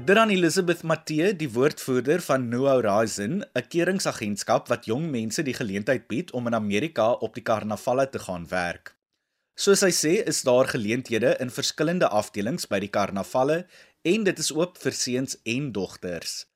Dan 0.04 0.28
Elizabeth 0.28 0.82
Matthee, 0.82 1.30
die 1.32 1.48
woordvoerder 1.48 2.20
van 2.20 2.48
New 2.48 2.66
Horizon, 2.68 3.40
'n 3.40 3.68
keringagentskap 3.68 4.68
wat 4.68 4.84
jong 4.84 5.10
mense 5.10 5.42
die 5.42 5.54
geleentheid 5.54 6.06
bied 6.08 6.32
om 6.32 6.46
in 6.46 6.54
Amerika 6.54 7.12
op 7.12 7.34
die 7.34 7.42
karnavalle 7.42 8.10
te 8.10 8.18
gaan 8.18 8.44
werk. 8.48 8.96
Soos 9.54 9.80
hy 9.80 9.90
sê, 9.90 10.12
is 10.26 10.42
daar 10.42 10.66
geleenthede 10.68 11.36
in 11.40 11.50
verskillende 11.50 12.08
afdelings 12.08 12.66
by 12.66 12.78
die 12.78 12.90
karnavalle 12.90 13.66
en 14.02 14.24
dit 14.24 14.38
is 14.38 14.52
oop 14.52 14.76
vir 14.78 14.92
seuns 14.92 15.38
en 15.44 15.72
dogters. 15.72 16.46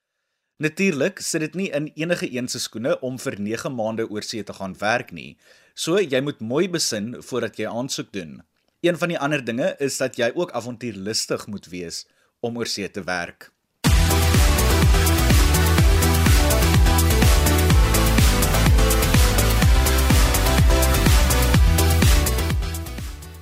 Natuurlik 0.59 1.21
sit 1.23 1.41
dit 1.41 1.55
nie 1.55 1.71
in 1.71 1.87
enige 1.95 2.27
een 2.35 2.49
se 2.49 2.59
skoene 2.59 3.01
om 3.01 3.19
vir 3.19 3.37
9 3.39 3.71
maande 3.73 4.09
oor 4.11 4.23
see 4.27 4.43
te 4.43 4.53
gaan 4.53 4.75
werk 4.81 5.13
nie. 5.13 5.39
So 5.75 6.01
jy 6.03 6.21
moet 6.21 6.41
mooi 6.41 6.69
besin 6.69 7.23
voordat 7.23 7.57
jy 7.57 7.69
aansoek 7.71 8.13
doen. 8.13 8.43
Een 8.81 8.99
van 8.99 9.11
die 9.11 9.19
ander 9.19 9.41
dinge 9.43 9.73
is 9.83 9.97
dat 9.99 10.15
jy 10.17 10.29
ook 10.39 10.53
avontuurlustig 10.55 11.49
moet 11.51 11.65
wees 11.67 12.05
om 12.41 12.59
oorsee 12.59 12.91
te 12.91 13.03
werk. 13.03 13.51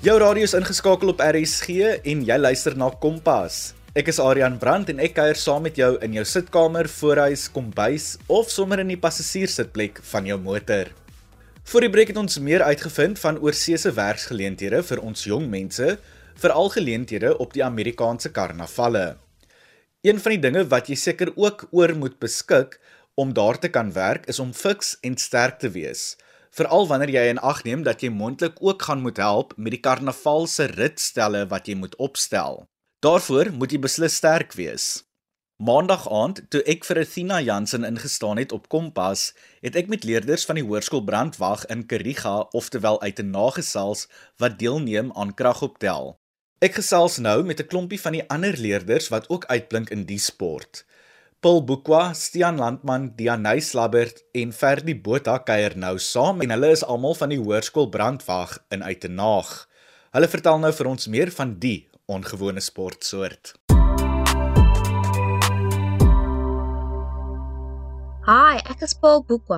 Jou 0.00 0.19
radio 0.19 0.43
is 0.43 0.55
ingeskakel 0.57 1.12
op 1.12 1.21
RSG 1.21 1.69
en 2.00 2.25
jy 2.25 2.37
luister 2.40 2.76
na 2.76 2.88
Kompas. 2.88 3.75
Ek 3.93 4.09
is 4.09 4.21
Adrian 4.23 4.57
Brandt 4.57 4.88
en 4.88 5.05
ek 5.05 5.19
kuier 5.21 5.37
saam 5.37 5.69
met 5.69 5.76
jou 5.76 5.99
in 6.00 6.16
jou 6.16 6.25
sitkamer, 6.25 6.88
voorhuis, 6.88 7.50
kombuis 7.52 8.14
of 8.33 8.49
sommer 8.49 8.81
in 8.81 8.88
die 8.95 9.00
passasiersitplek 9.00 10.00
van 10.14 10.33
jou 10.33 10.40
motor. 10.40 10.97
Voor 11.66 11.82
die 11.82 11.90
breek 11.90 12.12
het 12.12 12.20
ons 12.20 12.38
meer 12.38 12.62
uitgevind 12.62 13.18
van 13.18 13.40
oorseese 13.42 13.90
werksgeleenthede 13.92 14.82
vir 14.87 15.02
ons 15.02 15.25
jong 15.26 15.49
mense, 15.50 15.96
veral 16.38 16.70
geleenthede 16.75 17.32
op 17.42 17.56
die 17.56 17.64
Amerikaanse 17.64 18.30
karnavalle. 18.30 19.16
Een 20.06 20.20
van 20.23 20.37
die 20.37 20.42
dinge 20.44 20.66
wat 20.70 20.87
jy 20.88 20.99
seker 21.00 21.32
ook 21.35 21.66
oor 21.70 21.96
moet 21.99 22.20
beskik 22.23 22.78
om 23.14 23.35
daar 23.35 23.58
te 23.58 23.68
kan 23.68 23.90
werk 23.92 24.28
is 24.30 24.38
om 24.38 24.54
fiks 24.54 24.94
en 25.02 25.18
sterk 25.18 25.58
te 25.58 25.73
wees 25.75 26.14
veral 26.56 26.87
wanneer 26.88 27.12
jy 27.12 27.25
in 27.32 27.42
ag 27.44 27.62
neem 27.66 27.82
dat 27.85 28.02
jy 28.02 28.11
mondelik 28.12 28.56
ook 28.64 28.87
gaan 28.88 29.02
moet 29.04 29.20
help 29.20 29.52
met 29.56 29.75
die 29.75 29.82
karnaval 29.82 30.46
se 30.49 30.68
ritstelle 30.73 31.44
wat 31.52 31.68
jy 31.68 31.76
moet 31.76 31.96
opstel. 32.00 32.64
Daarvoor 33.04 33.52
moet 33.52 33.73
jy 33.73 33.80
beslis 33.82 34.16
sterk 34.16 34.56
wees. 34.56 35.06
Maandag 35.57 36.03
aand, 36.13 36.43
toe 36.53 36.61
ek 36.69 36.83
vir 36.85 36.99
Athena 37.01 37.39
Jansen 37.41 37.85
ingestaan 37.89 38.37
het 38.37 38.51
op 38.53 38.67
Kompas, 38.69 39.31
het 39.65 39.77
ek 39.81 39.87
met 39.89 40.03
leerders 40.05 40.43
van 40.45 40.59
die 40.61 40.65
Hoërskool 40.67 41.01
Brandwag 41.01 41.63
in 41.73 41.87
Kariga, 41.89 42.45
oftewel 42.53 43.01
uit 43.01 43.23
'n 43.23 43.31
nagesels 43.33 44.05
wat 44.37 44.59
deelneem 44.59 45.09
aan 45.17 45.33
kragoptel. 45.35 46.19
Ek 46.61 46.77
gesels 46.77 47.17
nou 47.17 47.43
met 47.43 47.61
'n 47.61 47.67
klompie 47.73 48.01
van 48.01 48.13
die 48.13 48.29
ander 48.29 48.53
leerders 48.53 49.09
wat 49.09 49.29
ook 49.29 49.45
uitblink 49.45 49.89
in 49.91 50.05
die 50.05 50.19
sport. 50.19 50.85
Paul 51.41 51.65
Bukwa, 51.65 52.13
Stian 52.13 52.59
Landman, 52.59 53.13
Dianay 53.17 53.61
Slabbert 53.61 54.25
en 54.33 54.53
Ferdi 54.53 54.95
Botha 54.95 55.39
kuier 55.39 55.77
nou 55.77 55.99
saam 55.99 56.41
en 56.41 56.51
hulle 56.51 56.71
is 56.71 56.85
almal 56.85 57.15
van 57.15 57.29
die 57.29 57.41
Hoërskool 57.41 57.89
Brandwag 57.89 58.59
in 58.69 58.83
Uitenaag. 58.83 59.69
Hulle 60.11 60.29
vertel 60.29 60.59
nou 60.59 60.73
vir 60.73 60.87
ons 60.87 61.07
meer 61.07 61.31
van 61.31 61.59
die 61.59 61.89
ongewone 62.07 62.61
sportsoort. 62.61 63.55
Hi, 68.26 68.56
ek 68.73 68.80
is 68.83 68.92
Paul 68.99 69.21
Bukwa. 69.26 69.56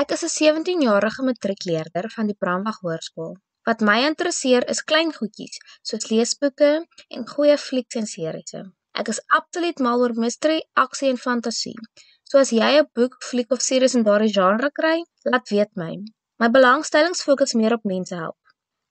Ek 0.00 0.12
is 0.14 0.20
'n 0.22 0.30
17-jarige 0.32 1.22
matriekleerder 1.28 2.06
van 2.16 2.28
die 2.30 2.36
Brandwag 2.42 2.76
Hoërskool. 2.84 3.32
Wat 3.66 3.80
my 3.88 3.96
interesseer 4.08 4.66
is 4.74 4.82
klein 4.90 5.10
goedjies 5.16 5.58
soos 5.90 6.06
leesboeke 6.12 6.68
en 7.16 7.26
goeie 7.32 7.56
flieks 7.62 7.98
en 8.00 8.06
series. 8.12 8.54
Ek 9.02 9.10
is 9.14 9.20
absoluut 9.38 9.82
mal 9.86 10.04
oor 10.04 10.14
mystery, 10.26 10.60
aksie 10.84 11.10
en 11.10 11.18
fantasie. 11.24 11.74
So 12.22 12.38
as 12.38 12.54
jy 12.60 12.70
'n 12.76 12.86
boek, 13.00 13.18
fliek 13.30 13.50
of 13.50 13.66
series 13.70 13.98
in 13.98 14.06
daardie 14.06 14.32
genre 14.38 14.70
kry, 14.70 15.02
laat 15.24 15.50
weet 15.50 15.74
my. 15.74 15.98
My 16.38 16.52
belangstellings 16.60 17.26
fokus 17.26 17.58
meer 17.58 17.74
op 17.80 17.82
mense 17.82 18.14
help. 18.14 18.38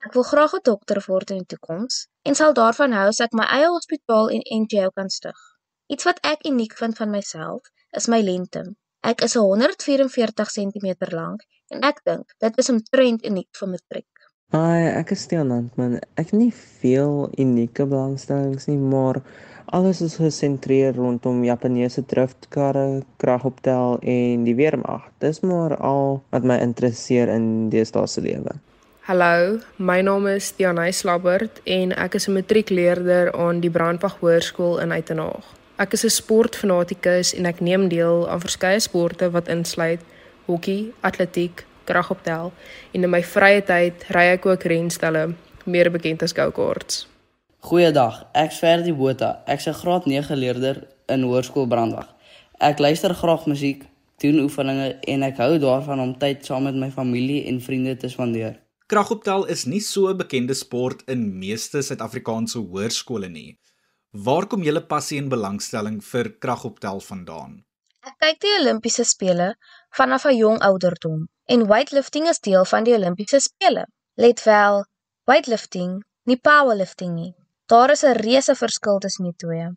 Ek 0.05 0.19
wil 0.19 0.29
graag 0.33 0.59
'n 0.59 0.67
dokter 0.71 1.03
word 1.07 1.31
in 1.31 1.37
die 1.45 1.55
toekoms 1.55 2.07
en 2.25 2.35
sal 2.35 2.53
daarvan 2.53 2.91
hou 2.91 3.07
as 3.07 3.21
ek 3.21 3.31
my 3.31 3.47
eie 3.47 3.71
hospitaal 3.71 4.29
en 4.35 4.47
NGO 4.61 4.91
kan 4.91 5.09
stig. 5.09 5.39
Iets 5.87 6.03
wat 6.03 6.19
ek 6.35 6.45
uniek 6.45 6.73
vind 6.75 6.97
van 6.97 7.09
myself 7.09 7.61
is 7.91 8.07
my 8.07 8.19
lengte. 8.19 8.75
Ek 9.03 9.19
is 9.25 9.33
144 9.35 10.47
cm 10.47 10.85
lank 11.11 11.41
en 11.75 11.81
ek 11.83 11.97
dink 12.07 12.29
dit 12.39 12.59
is 12.61 12.69
omtrent 12.71 13.25
uniek 13.27 13.49
vir 13.59 13.69
matriek. 13.73 14.27
Hi, 14.55 14.85
ek 14.95 15.09
is 15.11 15.25
Stean 15.25 15.49
Landman. 15.51 15.97
Ek 16.15 16.29
het 16.29 16.37
nie 16.39 16.53
veel 16.55 17.25
unieke 17.35 17.83
belangstellings 17.83 18.69
nie, 18.69 18.77
maar 18.79 19.19
alles 19.75 19.99
is 20.05 20.15
gesentreer 20.21 20.95
rondom 20.95 21.41
Japaneese 21.43 22.05
driftkarre, 22.07 23.01
kragoptel 23.19 23.97
en 23.99 24.45
die 24.47 24.55
weermag. 24.55 25.09
Dis 25.19 25.41
maar 25.43 25.75
al 25.83 26.21
wat 26.31 26.47
my 26.47 26.61
interesseer 26.63 27.27
in 27.33 27.67
deesdae 27.73 28.07
se 28.07 28.23
lewe. 28.23 28.55
Hallo, 29.09 29.57
my 29.83 29.97
naam 29.99 30.29
is 30.31 30.53
Tianay 30.55 30.95
Slabbert 30.95 31.59
en 31.67 31.91
ek 31.91 32.15
is 32.21 32.29
'n 32.29 32.39
matriekleerder 32.39 33.33
aan 33.35 33.59
die 33.59 33.73
Brandwag 33.73 34.15
Hoërskool 34.23 34.79
in 34.79 34.95
Uitenaag. 34.95 35.43
Ek 35.75 35.93
is 35.93 36.03
'n 36.05 36.09
sportfanatikus 36.09 37.33
en 37.33 37.45
ek 37.45 37.59
neem 37.59 37.87
deel 37.89 38.29
aan 38.29 38.41
verskeie 38.41 38.79
sporte 38.79 39.31
wat 39.31 39.47
insluit 39.47 40.01
hokkie, 40.45 40.93
atletiek, 41.01 41.65
kragoptel 41.83 42.53
en 42.93 43.03
in 43.03 43.09
my 43.09 43.23
vrye 43.23 43.61
tyd 43.65 43.93
ry 44.13 44.25
ek 44.37 44.45
ook 44.45 44.63
renstelle, 44.63 45.33
meer 45.65 45.89
bekend 45.89 46.21
as 46.21 46.33
go-karts. 46.33 47.07
Goeiedag, 47.59 48.25
ek's 48.33 48.59
Ferdi 48.59 48.93
Botha. 48.93 49.41
Ek's 49.47 49.67
'n 49.67 49.73
graad 49.73 50.05
9 50.05 50.37
leerder 50.37 50.87
in 51.07 51.23
Hoërskool 51.23 51.67
Brandwag. 51.67 52.07
Ek 52.59 52.79
luister 52.79 53.13
graag 53.13 53.45
musiek, 53.45 53.83
doen 54.19 54.39
oefeninge 54.39 54.99
en 55.01 55.23
ek 55.23 55.37
hou 55.37 55.57
daarvan 55.57 55.99
om 55.99 56.17
tyd 56.17 56.45
saam 56.45 56.63
met 56.63 56.75
my 56.75 56.91
familie 56.91 57.45
en 57.45 57.61
vriende 57.61 57.97
te 57.97 58.09
spandeer. 58.09 58.59
Kragoptel 58.85 59.45
is 59.45 59.65
nie 59.65 59.81
so 59.81 60.09
'n 60.09 60.17
bekende 60.17 60.53
sport 60.53 61.01
in 61.07 61.39
meeste 61.39 61.81
Suid-Afrikaanse 61.81 62.59
hoërskole 62.59 63.29
nie. 63.29 63.57
Waar 64.13 64.45
kom 64.45 64.61
julle 64.61 64.81
passie 64.85 65.17
en 65.17 65.29
belangstelling 65.29 65.95
vir 66.05 66.27
kragoptel 66.37 66.99
vandaan? 67.01 67.53
Ek 68.05 68.13
kyk 68.21 68.39
die 68.43 68.51
Olimpiese 68.59 69.05
spele 69.09 69.47
vanaf 69.99 70.27
'n 70.29 70.37
jong 70.37 70.59
ouderdom 70.67 71.23
en 71.53 71.65
weightlifting 71.71 72.27
is 72.29 72.39
deel 72.47 72.65
van 72.71 72.83
die 72.85 72.93
Olimpiese 72.93 73.39
spele. 73.39 73.87
Let 74.13 74.43
wel, 74.45 74.85
weightlifting, 75.25 76.03
nie 76.29 76.37
powerlifting 76.37 77.15
nie. 77.15 77.33
Daar 77.65 77.89
is 77.89 78.03
'n 78.03 78.13
reuse 78.21 78.55
verskil 78.55 78.99
tussen 78.99 79.25
die 79.25 79.35
twee. 79.35 79.67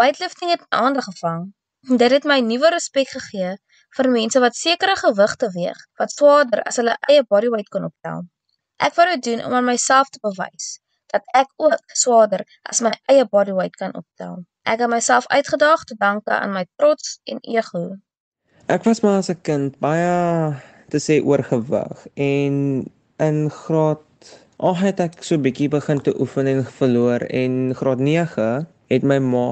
Weightlifting 0.00 0.50
het 0.50 0.60
my 0.60 0.78
aandag 0.78 1.04
gevang. 1.04 1.52
Dit 2.00 2.10
het 2.10 2.24
my 2.24 2.40
nuwe 2.40 2.70
respek 2.70 3.08
gegee 3.08 3.58
vir 3.96 4.10
mense 4.10 4.40
wat 4.40 4.56
sekere 4.56 4.96
gewigte 4.96 5.50
weeg 5.52 5.76
wat 5.98 6.10
swaarder 6.10 6.62
as 6.62 6.76
hulle 6.76 6.96
eie 7.10 7.24
body 7.28 7.48
weight 7.48 7.68
kan 7.68 7.84
optel. 7.84 8.24
Ek 8.78 8.94
wou 8.94 9.06
dit 9.06 9.22
doen 9.22 9.44
om 9.44 9.52
aan 9.52 9.68
myself 9.68 10.08
te 10.08 10.18
bewys 10.22 10.80
dat 11.12 11.24
ek 11.36 11.50
ook 11.56 11.96
swaarder 11.96 12.44
as 12.70 12.80
my 12.84 12.92
eie 13.12 13.26
body 13.28 13.52
weight 13.52 13.76
kan 13.76 13.94
optel. 13.98 14.42
Ek 14.62 14.80
het 14.80 14.90
myself 14.90 15.26
uitgedaag 15.26 15.84
te 15.84 15.96
danke 15.98 16.32
aan 16.32 16.54
my 16.54 16.66
trots 16.76 17.18
en 17.24 17.42
ego. 17.42 17.98
Ek 18.66 18.84
was 18.88 19.02
maar 19.02 19.20
as 19.20 19.30
'n 19.30 19.40
kind 19.42 19.78
baie 19.78 20.56
te 20.88 20.98
sê 20.98 21.20
oorgewig 21.24 22.06
en 22.14 22.86
in 23.18 23.50
graad 23.50 24.00
Al 24.62 24.76
het 24.78 25.00
ek 25.02 25.16
so 25.26 25.42
bietjie 25.42 25.66
begin 25.66 25.98
te 26.06 26.12
oefen 26.22 26.46
en 26.46 26.60
verloor 26.62 27.24
en 27.34 27.74
graad 27.74 27.98
9 27.98 28.44
het 28.92 29.02
my 29.02 29.16
ma 29.18 29.46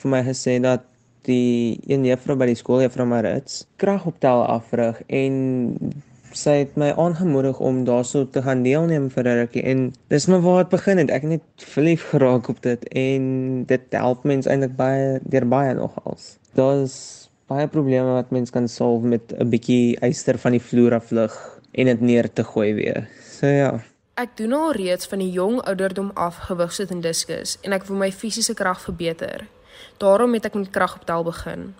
vir 0.00 0.10
my 0.14 0.20
gesê 0.24 0.54
dat 0.64 0.86
die 1.28 1.80
een 1.84 2.06
juffrou 2.08 2.36
by 2.40 2.48
die 2.48 2.56
skool 2.56 2.80
juffrou 2.80 3.04
Marits 3.10 3.66
kragoptel 3.82 4.40
afrig 4.54 5.02
en 5.20 5.34
sy 6.36 6.56
het 6.62 6.76
my 6.80 6.90
aangemoedig 6.98 7.58
om 7.60 7.84
daarso 7.84 8.24
te 8.30 8.42
gaan 8.42 8.62
deelneem 8.62 9.10
vir 9.10 9.24
'n 9.24 9.38
rukkie. 9.40 9.62
En 9.62 9.92
dis 10.08 10.26
maar 10.26 10.42
waar 10.42 10.62
dit 10.62 10.68
begin 10.68 10.98
het. 10.98 11.10
Ek 11.10 11.22
het 11.22 11.42
verlief 11.56 12.08
geraak 12.10 12.48
op 12.48 12.62
dit 12.62 12.88
en 12.88 13.64
dit 13.64 13.80
help 13.90 14.24
mens 14.24 14.46
eintlik 14.46 14.76
baie 14.76 15.20
deur 15.22 15.48
baie 15.48 15.74
nogals. 15.74 16.38
Daar's 16.54 17.28
baie 17.46 17.68
probleme 17.68 18.12
wat 18.12 18.30
mens 18.30 18.50
kan 18.50 18.68
solf 18.68 19.02
met 19.02 19.34
'n 19.38 19.48
bietjie 19.48 19.98
yster 20.00 20.38
van 20.38 20.52
die 20.52 20.62
vloer 20.62 20.94
af 20.94 21.10
lig 21.10 21.60
en 21.72 21.86
dit 21.86 22.00
neer 22.00 22.32
te 22.32 22.44
gooi 22.44 22.74
weer. 22.74 23.08
So 23.38 23.46
ja. 23.46 23.80
Ek 24.14 24.36
doen 24.36 24.52
al 24.52 24.72
reeds 24.72 25.06
van 25.06 25.18
die 25.18 25.30
jong 25.30 25.60
ouderdom 25.62 26.10
af 26.14 26.36
gewigsit 26.36 26.90
en 26.90 27.00
diskus 27.00 27.58
en 27.62 27.72
ek 27.72 27.84
wil 27.84 27.96
my 27.96 28.12
fisiese 28.12 28.54
krag 28.54 28.80
verbeter. 28.80 29.46
Daarom 29.98 30.32
het 30.32 30.44
ek 30.44 30.54
met 30.54 30.70
kragoptel 30.70 31.24
begin. 31.24 31.74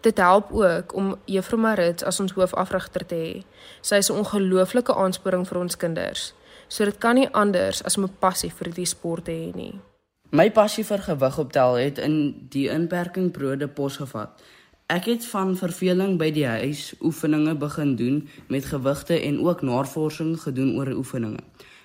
Dit 0.00 0.18
help 0.18 0.52
ook 0.52 0.94
om 0.94 1.16
Juffrou 1.24 1.60
Marits 1.60 2.04
as 2.04 2.20
ons 2.20 2.32
hoofafrigter 2.32 3.06
te 3.06 3.14
hê. 3.14 3.44
Sy 3.80 3.94
is 3.94 4.10
'n 4.10 4.16
ongelooflike 4.16 4.94
aansporing 4.94 5.48
vir 5.48 5.58
ons 5.58 5.76
kinders. 5.76 6.34
So 6.68 6.84
dit 6.84 6.98
kan 6.98 7.14
nie 7.14 7.28
anders 7.32 7.84
as 7.84 7.96
om 7.96 8.04
'n 8.04 8.16
passie 8.18 8.52
vir 8.52 8.72
die 8.74 8.86
sport 8.86 9.24
te 9.24 9.30
hê 9.30 9.54
nie. 9.54 9.80
My 10.30 10.50
passie 10.50 10.84
vir 10.84 10.98
gewigoptel 10.98 11.74
het 11.74 11.98
in 11.98 12.46
die 12.48 12.68
inperking 12.68 13.30
brode 13.30 13.68
posgevat. 13.68 14.28
Ek 14.86 15.04
het 15.04 15.26
van 15.26 15.56
verveling 15.56 16.18
by 16.18 16.30
die 16.30 16.46
huis 16.46 16.94
oefeninge 17.00 17.54
begin 17.54 17.96
doen 17.96 18.28
met 18.48 18.64
gewigte 18.64 19.20
en 19.20 19.40
ook 19.46 19.62
navorsing 19.62 20.40
gedoen 20.40 20.76
oor 20.78 20.92
oefeninge. 20.92 21.38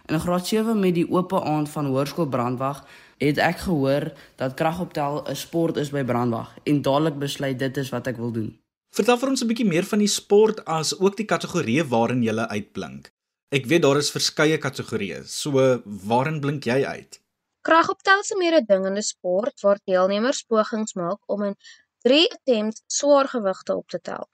In 0.05 0.19
graad 0.19 0.47
7 0.47 0.79
met 0.79 0.93
die 0.93 1.07
oop 1.09 1.33
aand 1.33 1.69
van 1.69 1.85
Hoërskool 1.85 2.27
Brandwag 2.27 2.83
het 3.17 3.37
ek 3.37 3.57
gehoor 3.67 4.11
dat 4.35 4.53
kragoptel 4.53 5.23
'n 5.23 5.35
sport 5.35 5.77
is 5.77 5.89
by 5.89 6.03
Brandwag 6.03 6.55
en 6.63 6.81
dadelik 6.81 7.19
besluit 7.19 7.59
dit 7.59 7.77
is 7.77 7.89
wat 7.89 8.07
ek 8.07 8.17
wil 8.17 8.31
doen. 8.31 8.59
Vertel 8.95 9.17
vir 9.17 9.29
ons 9.29 9.41
'n 9.43 9.47
bietjie 9.47 9.67
meer 9.67 9.83
van 9.83 9.99
die 9.99 10.07
sport 10.07 10.65
as 10.65 10.99
ook 10.99 11.17
die 11.17 11.25
kategorieë 11.25 11.87
waarin 11.87 12.23
jy 12.23 12.35
uitblink. 12.35 13.11
Ek 13.51 13.65
weet 13.65 13.81
daar 13.81 13.97
is 13.97 14.11
verskeie 14.11 14.57
kategorieë, 14.57 15.23
so 15.25 15.81
waarin 15.85 16.39
blink 16.41 16.63
jy 16.65 16.83
uit? 16.85 17.21
Kragoptel 17.61 18.19
is 18.19 18.31
'n 18.31 18.37
meer 18.37 18.55
'n 18.57 18.65
dingende 18.65 19.01
sport 19.01 19.61
waar 19.61 19.79
deelnemers 19.85 20.43
pogings 20.43 20.93
maak 20.93 21.21
om 21.25 21.43
in 21.43 21.55
3 22.01 22.31
attempts 22.31 22.83
swaar 22.87 23.27
gewigte 23.27 23.75
op 23.75 23.87
te 23.87 23.99
tel. 24.01 24.27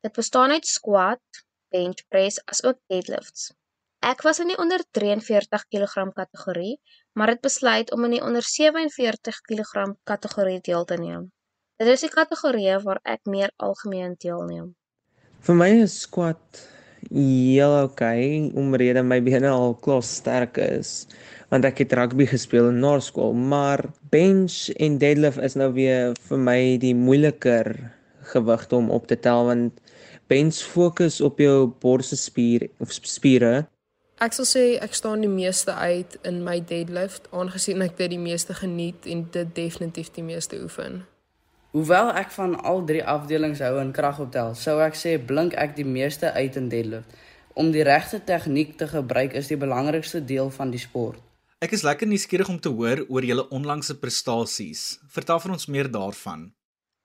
Dit 0.00 0.12
bestaan 0.12 0.50
uit 0.50 0.66
squat, 0.66 1.22
bench 1.70 2.02
press 2.08 2.40
asook 2.44 2.78
deadlifts. 2.86 3.52
Ek 4.06 4.20
was 4.22 4.38
in 4.38 4.52
die 4.52 4.58
onder 4.62 4.84
43 4.94 5.64
kg 5.66 6.12
kategorie, 6.14 6.76
maar 7.18 7.32
het 7.32 7.40
besluit 7.42 7.88
om 7.90 8.04
in 8.06 8.12
die 8.14 8.20
onder 8.22 8.44
47 8.46 9.40
kg 9.48 9.82
kategorie 10.06 10.60
deel 10.62 10.86
te 10.86 10.94
neem. 10.94 11.24
Dit 11.82 11.90
is 11.90 12.04
die 12.06 12.12
kategorie 12.12 12.76
waar 12.84 13.00
ek 13.02 13.26
meer 13.26 13.50
algemeen 13.58 14.14
deelneem. 14.22 14.70
Vir 15.42 15.58
my 15.58 15.68
is 15.82 15.98
squat 16.04 16.62
heel 17.10 17.74
okay 17.82 18.46
omrede 18.54 19.02
my 19.02 19.18
bene 19.26 19.50
al 19.50 19.74
klaar 19.82 20.06
sterk 20.06 20.62
is. 20.62 21.08
want 21.50 21.66
ek 21.66 21.78
het 21.78 21.92
rugby 21.94 22.26
gespeel 22.26 22.70
in 22.70 22.80
naskool, 22.82 23.34
maar 23.34 23.84
bench 24.10 24.68
en 24.82 24.98
deadlift 24.98 25.38
is 25.38 25.54
nou 25.54 25.72
weer 25.74 26.14
vir 26.30 26.38
my 26.38 26.60
die 26.82 26.94
moeiliker 26.94 27.74
gewigte 28.34 28.78
om 28.78 28.90
op 28.90 29.06
te 29.06 29.18
tel 29.18 29.46
want 29.46 29.80
bench 30.26 30.58
fokus 30.62 31.20
op 31.20 31.38
jou 31.38 31.66
borsespier 31.82 32.70
of 32.78 32.94
spiere. 32.94 33.66
Ek 34.16 34.32
sal 34.32 34.46
sê 34.48 34.60
ek 34.80 34.94
staan 34.96 35.20
die 35.20 35.28
meeste 35.28 35.74
uit 35.76 36.14
in 36.24 36.38
my 36.44 36.54
deadlift 36.64 37.26
aangesien 37.36 37.82
ek 37.84 37.98
dit 37.98 38.14
die 38.14 38.20
meeste 38.20 38.54
geniet 38.56 39.04
en 39.12 39.26
dit 39.34 39.50
definitief 39.58 40.08
die 40.16 40.24
meeste 40.24 40.56
oefen. 40.64 41.02
Hoewel 41.76 42.14
ek 42.16 42.32
van 42.32 42.54
al 42.64 42.80
drie 42.88 43.02
afdelings 43.04 43.60
hou 43.60 43.74
in 43.82 43.92
kragoptel, 43.92 44.54
sou 44.56 44.78
ek 44.80 44.96
sê 44.96 45.18
blink 45.20 45.52
ek 45.60 45.76
die 45.76 45.84
meeste 45.84 46.32
uit 46.32 46.56
in 46.56 46.72
deadlift. 46.72 47.12
Om 47.60 47.74
die 47.76 47.84
regte 47.84 48.22
tegniek 48.24 48.78
te 48.80 48.88
gebruik 48.88 49.36
is 49.36 49.52
die 49.52 49.60
belangrikste 49.60 50.24
deel 50.24 50.48
van 50.48 50.72
die 50.72 50.80
sport. 50.80 51.20
Ek 51.60 51.76
is 51.76 51.84
lekker 51.84 52.08
nuuskierig 52.08 52.48
om 52.48 52.60
te 52.60 52.72
hoor 52.72 53.04
oor 53.12 53.24
julle 53.24 53.44
onlangse 53.52 54.00
prestasies. 54.00 54.96
Vertel 55.12 55.44
vir 55.44 55.58
ons 55.60 55.68
meer 55.68 55.92
daarvan. 55.92 56.54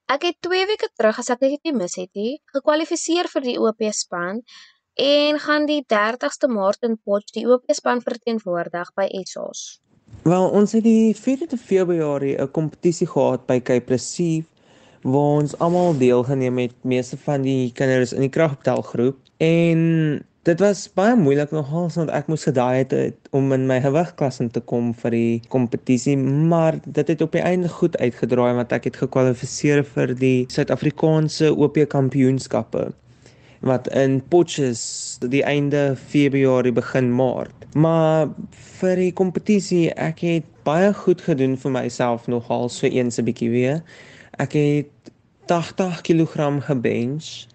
Ek 0.08 0.30
het 0.32 0.40
2 0.48 0.64
weke 0.68 0.88
terug 0.96 1.20
as 1.20 1.32
ek 1.32 1.44
dit 1.44 1.60
nie 1.68 1.76
mis 1.76 2.00
het 2.00 2.12
nie, 2.16 2.38
gekwalifiseer 2.56 3.28
vir 3.36 3.52
die 3.52 3.60
OP 3.60 3.84
span 3.92 4.46
en 4.94 5.40
gaan 5.40 5.66
die 5.66 5.84
30ste 5.94 6.48
Maart 6.48 6.84
in 6.88 6.98
Potch 7.04 7.32
die 7.36 7.48
OP 7.48 7.64
span 7.72 8.02
verteenwoordig 8.02 8.92
by 8.96 9.08
SA's. 9.24 9.80
Wel, 10.24 10.48
ons 10.50 10.72
het 10.76 10.84
die 10.84 11.16
4de 11.16 11.58
Februarie 11.58 12.38
'n 12.38 12.52
kompetisie 12.52 13.08
gehad 13.08 13.46
by 13.48 13.60
Cape 13.60 13.94
Recife 13.94 14.48
waar 15.02 15.42
ons 15.42 15.58
almal 15.58 15.98
deelgeneem 15.98 16.58
het, 16.58 16.76
meeste 16.82 17.18
van 17.18 17.42
die 17.42 17.72
kinders 17.74 18.14
in 18.14 18.22
die 18.22 18.30
kragoptelgroep 18.30 19.18
en 19.38 20.26
Dit 20.42 20.58
was 20.58 20.88
baie 20.98 21.14
moeilik 21.14 21.52
nogal 21.54 21.92
want 21.94 22.10
ek 22.18 22.30
moes 22.32 22.48
gedaai 22.48 22.78
het, 22.80 22.94
het 22.98 23.28
om 23.38 23.52
in 23.54 23.68
my 23.70 23.76
gewigklas 23.84 24.40
in 24.42 24.48
te 24.50 24.64
kom 24.72 24.88
vir 25.04 25.14
die 25.14 25.42
kompetisie, 25.54 26.16
maar 26.18 26.80
dit 26.82 27.12
het 27.14 27.22
op 27.22 27.38
die 27.38 27.44
einde 27.46 27.70
goed 27.70 27.98
uitgedraai 28.02 28.56
want 28.58 28.74
ek 28.74 28.88
het 28.90 28.98
gekwalifiseer 29.04 29.84
vir 29.86 30.16
die 30.18 30.48
Suid-Afrikaanse 30.50 31.52
OP 31.54 31.78
kampioenskappe 31.94 32.88
wat 33.62 33.88
in 33.94 34.20
Potches 34.28 35.18
die 35.22 35.44
einde 35.44 35.96
Februarie 35.96 36.74
begin 36.74 37.12
Maart. 37.14 37.54
Maar 37.74 38.30
vir 38.80 38.96
die 38.96 39.14
kompetisie, 39.14 39.90
ek 39.94 40.24
het 40.26 40.48
baie 40.66 40.94
goed 40.94 41.22
gedoen 41.22 41.58
vir 41.58 41.72
myself 41.72 42.28
nogal 42.28 42.70
so 42.70 42.88
eens 42.88 43.18
'n 43.18 43.26
bietjie 43.26 43.50
weer. 43.50 43.82
Ek 44.38 44.54
het 44.54 45.14
80 45.46 46.02
kg 46.02 46.62
gebench 46.66 47.52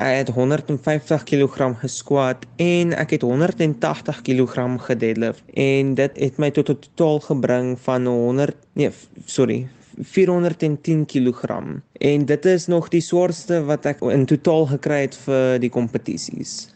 Ek 0.00 0.16
het 0.16 0.28
150 0.28 1.24
kg 1.24 1.74
gesquat 1.80 2.46
en 2.56 2.92
ek 2.94 3.10
het 3.16 3.22
180 3.26 4.22
kg 4.22 4.78
gedeadlift 4.86 5.42
en 5.54 5.94
dit 5.98 6.20
het 6.24 6.38
my 6.38 6.50
tot 6.50 6.70
'n 6.70 6.78
totaal 6.78 7.20
gebring 7.20 7.74
van 7.80 8.06
100 8.06 8.56
nee 8.72 8.90
sorry 9.26 9.68
410 10.02 11.06
kg 11.06 11.56
en 11.92 12.26
dit 12.26 12.44
is 12.44 12.66
nog 12.66 12.88
die 12.88 13.02
swaarste 13.04 13.62
wat 13.64 13.86
ek 13.86 14.02
in 14.08 14.26
totaal 14.26 14.66
gekry 14.74 15.00
het 15.06 15.16
vir 15.26 15.58
die 15.60 15.70
kompetisies. 15.70 16.68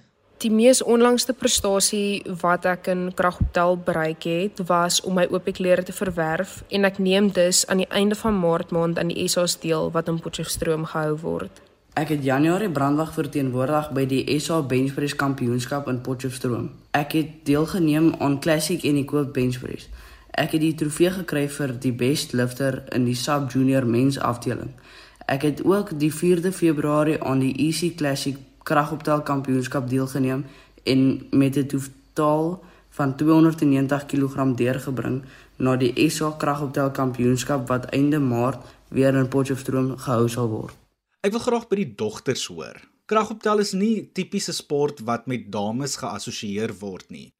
Die 0.44 0.50
mees 0.50 0.82
onlangste 0.82 1.32
prestasie 1.32 2.20
wat 2.42 2.66
ek 2.68 2.90
in 2.92 3.06
kragoptel 3.16 3.78
bereik 3.80 4.26
het, 4.28 4.60
was 4.68 4.98
om 5.06 5.14
my 5.16 5.24
oop 5.30 5.46
klere 5.56 5.82
te 5.86 5.94
verwerf 5.96 6.58
en 6.68 6.84
ek 6.84 6.98
neem 6.98 7.30
dus 7.32 7.62
aan 7.66 7.80
die 7.80 7.88
einde 7.88 8.18
van 8.18 8.36
Maart 8.36 8.74
maand 8.74 8.98
aan 8.98 9.12
die 9.14 9.28
SA 9.28 9.46
steel 9.46 9.88
wat 9.94 10.10
in 10.12 10.20
Potchefstroom 10.20 10.84
gehou 10.90 11.14
word. 11.22 11.62
Ek 11.94 12.10
het 12.10 12.24
Januarie 12.26 12.68
brandwag 12.68 13.12
verteenwoordig 13.14 13.92
by 13.94 14.02
die 14.10 14.24
SA 14.42 14.58
Benchpress 14.66 15.14
Kampioenskap 15.14 15.86
in 15.88 16.00
Potchefstroom. 16.02 16.72
Ek 16.90 17.14
het 17.14 17.44
deelgeneem 17.46 18.10
aan 18.18 18.40
Classic 18.42 18.82
en 18.82 18.98
die 18.98 19.06
Koop 19.06 19.30
Benchpress. 19.32 19.86
Ek 20.34 20.56
het 20.56 20.60
die 20.64 20.74
trofee 20.74 21.12
gekry 21.14 21.44
vir 21.48 21.72
die 21.78 21.92
best 21.94 22.32
lifter 22.34 22.80
in 22.94 23.04
die 23.06 23.14
sub 23.14 23.52
junior 23.52 23.86
mens 23.86 24.18
afdeling. 24.18 24.72
Ek 25.30 25.46
het 25.46 25.62
ook 25.64 25.92
die 25.98 26.10
4de 26.12 26.50
Februarie 26.52 27.20
aan 27.22 27.38
die 27.38 27.54
EC 27.68 27.94
Classic 27.96 28.36
kragoptel 28.66 29.22
kampioenskap 29.22 29.88
deelgeneem 29.88 30.44
en 30.84 31.26
met 31.30 31.56
'n 31.56 31.66
totaal 31.66 32.62
van 32.88 33.16
290 33.16 34.06
kg 34.06 34.54
deurgebring 34.56 35.22
na 35.56 35.76
die 35.76 36.10
SA 36.10 36.30
kragoptel 36.38 36.90
kampioenskap 36.90 37.68
wat 37.68 37.84
einde 37.84 38.18
Maart 38.18 38.62
weer 38.88 39.14
in 39.14 39.28
Potchefstroom 39.28 39.96
gehou 39.98 40.28
sal 40.28 40.48
word. 40.48 40.74
Ek 41.20 41.32
wil 41.32 41.40
graag 41.40 41.68
by 41.68 41.76
die 41.76 41.94
dogters 41.94 42.46
hoor. 42.46 42.80
Kragoptel 43.06 43.58
is 43.58 43.72
nie 43.72 44.10
tipiese 44.12 44.52
sport 44.52 45.00
wat 45.00 45.26
met 45.26 45.52
dames 45.52 45.96
geassosieer 45.96 46.72
word 46.80 47.10
nie. 47.10 47.33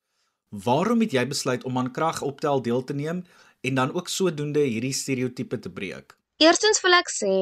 Waarom 0.55 1.01
het 1.01 1.11
jy 1.11 1.25
besluit 1.27 1.65
om 1.65 1.79
aan 1.79 1.91
kragoptel 1.91 2.61
deel 2.63 2.85
te 2.85 2.95
neem 2.95 3.25
en 3.61 3.75
dan 3.75 3.95
ook 3.95 4.09
sodoende 4.09 4.61
hierdie 4.61 4.93
stereotipe 4.93 5.59
te 5.59 5.71
breek? 5.71 6.15
Eerstens 6.39 6.79
wil 6.85 6.95
ek 6.95 7.11
sê, 7.11 7.33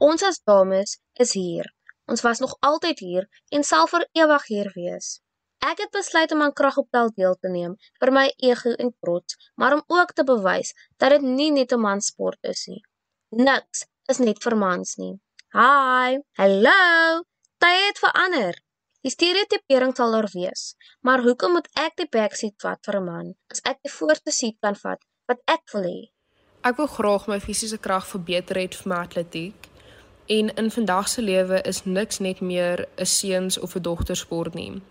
ons 0.00 0.24
as 0.24 0.40
dames 0.48 0.94
is 1.20 1.34
hier. 1.36 1.68
Ons 2.08 2.24
was 2.24 2.40
nog 2.40 2.54
altyd 2.64 3.02
hier 3.04 3.28
en 3.52 3.64
sal 3.64 3.90
vir 3.92 4.06
ewig 4.16 4.48
hier 4.48 4.72
wees. 4.76 5.18
Ek 5.60 5.84
het 5.84 5.92
besluit 5.92 6.32
om 6.32 6.46
aan 6.46 6.56
kragoptel 6.56 7.12
deel 7.18 7.36
te 7.44 7.52
neem 7.52 7.76
vir 8.00 8.14
my 8.16 8.24
ego 8.40 8.72
en 8.84 8.94
trots, 9.04 9.36
maar 9.60 9.76
om 9.76 9.84
ook 9.98 10.16
te 10.16 10.24
bewys 10.24 10.72
dat 10.96 11.12
dit 11.12 11.28
nie 11.28 11.50
net 11.52 11.76
'n 11.76 11.80
mansport 11.80 12.40
is 12.54 12.66
nie. 12.72 12.82
Niks 13.30 13.84
is 14.08 14.18
net 14.18 14.42
vir 14.42 14.56
mans 14.56 14.96
nie. 14.96 15.20
Hi, 15.52 16.18
hallo. 16.40 17.22
Tye 17.60 17.86
het 17.86 17.98
verander. 17.98 18.56
Die 19.02 19.10
stereotipering 19.10 19.96
sal 19.98 20.12
daar 20.14 20.28
wees. 20.30 20.76
Maar 21.02 21.24
hoekom 21.26 21.56
moet 21.58 21.66
ek 21.74 21.96
die 21.98 22.06
backseat 22.06 22.54
vat 22.62 22.78
vir 22.86 22.96
'n 23.00 23.04
man 23.04 23.32
as 23.50 23.60
ek 23.66 23.78
die 23.82 23.90
voorste 23.90 24.30
seat 24.30 24.56
kan 24.62 24.76
vat 24.78 25.00
wat 25.26 25.40
ek 25.46 25.64
wil 25.74 25.82
hê? 25.82 26.00
Ek 26.62 26.76
wil 26.76 26.86
graag 26.86 27.26
my 27.26 27.40
fisiese 27.40 27.78
krag 27.78 28.06
verbeter 28.06 28.60
het 28.62 28.74
vir 28.74 28.88
my 28.88 28.98
atletiek. 29.02 29.66
En 30.28 30.54
in 30.54 30.70
vandag 30.70 31.08
se 31.08 31.22
lewe 31.22 31.58
is 31.66 31.84
niks 31.84 32.20
net 32.20 32.40
meer 32.40 32.86
'n 32.96 33.06
seuns 33.06 33.58
of 33.58 33.74
'n 33.74 33.82
dogter 33.82 34.16
sport 34.16 34.54
nie. 34.54 34.82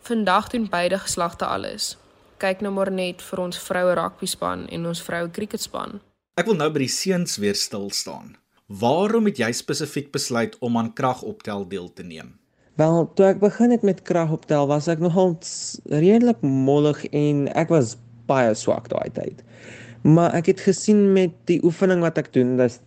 Vandag 0.00 0.48
doen 0.48 0.68
beide 0.68 0.98
geslagte 0.98 1.44
alles. 1.44 1.96
Kyk 2.38 2.60
nou 2.60 2.72
maar 2.72 2.90
net 2.90 3.22
vir 3.22 3.38
ons 3.38 3.58
vroue 3.58 3.94
rugby 3.94 4.26
span 4.26 4.68
en 4.68 4.86
ons 4.86 5.02
vroue 5.02 5.30
cricketspan. 5.30 6.00
Ek 6.36 6.46
wil 6.46 6.54
nou 6.54 6.70
by 6.70 6.78
die 6.78 6.88
seuns 6.88 7.36
weer 7.36 7.54
stil 7.54 7.90
staan. 7.90 8.36
Waarom 8.66 9.24
het 9.24 9.36
jy 9.36 9.52
spesifiek 9.52 10.10
besluit 10.12 10.58
om 10.58 10.76
aan 10.78 10.92
kragoptel 10.92 11.68
deel 11.68 11.92
te 11.92 12.02
neem? 12.02 12.38
Wel, 12.78 13.08
toe 13.18 13.24
ek 13.26 13.40
begin 13.42 13.72
het 13.74 13.82
met 13.82 14.04
kragoptel, 14.06 14.68
was 14.70 14.86
ek 14.86 15.00
nogal 15.02 15.32
redelik 15.90 16.38
mollig 16.46 17.00
en 17.10 17.48
ek 17.58 17.72
was 17.74 17.96
baie 18.30 18.52
swak 18.54 18.86
daai 18.92 19.08
tyd. 19.16 19.40
Maar 20.06 20.36
ek 20.38 20.52
het 20.52 20.62
gesien 20.62 21.08
met 21.16 21.34
die 21.50 21.58
oefening 21.66 22.04
wat 22.06 22.20
ek 22.22 22.30
doen, 22.36 22.54
dat 22.60 22.78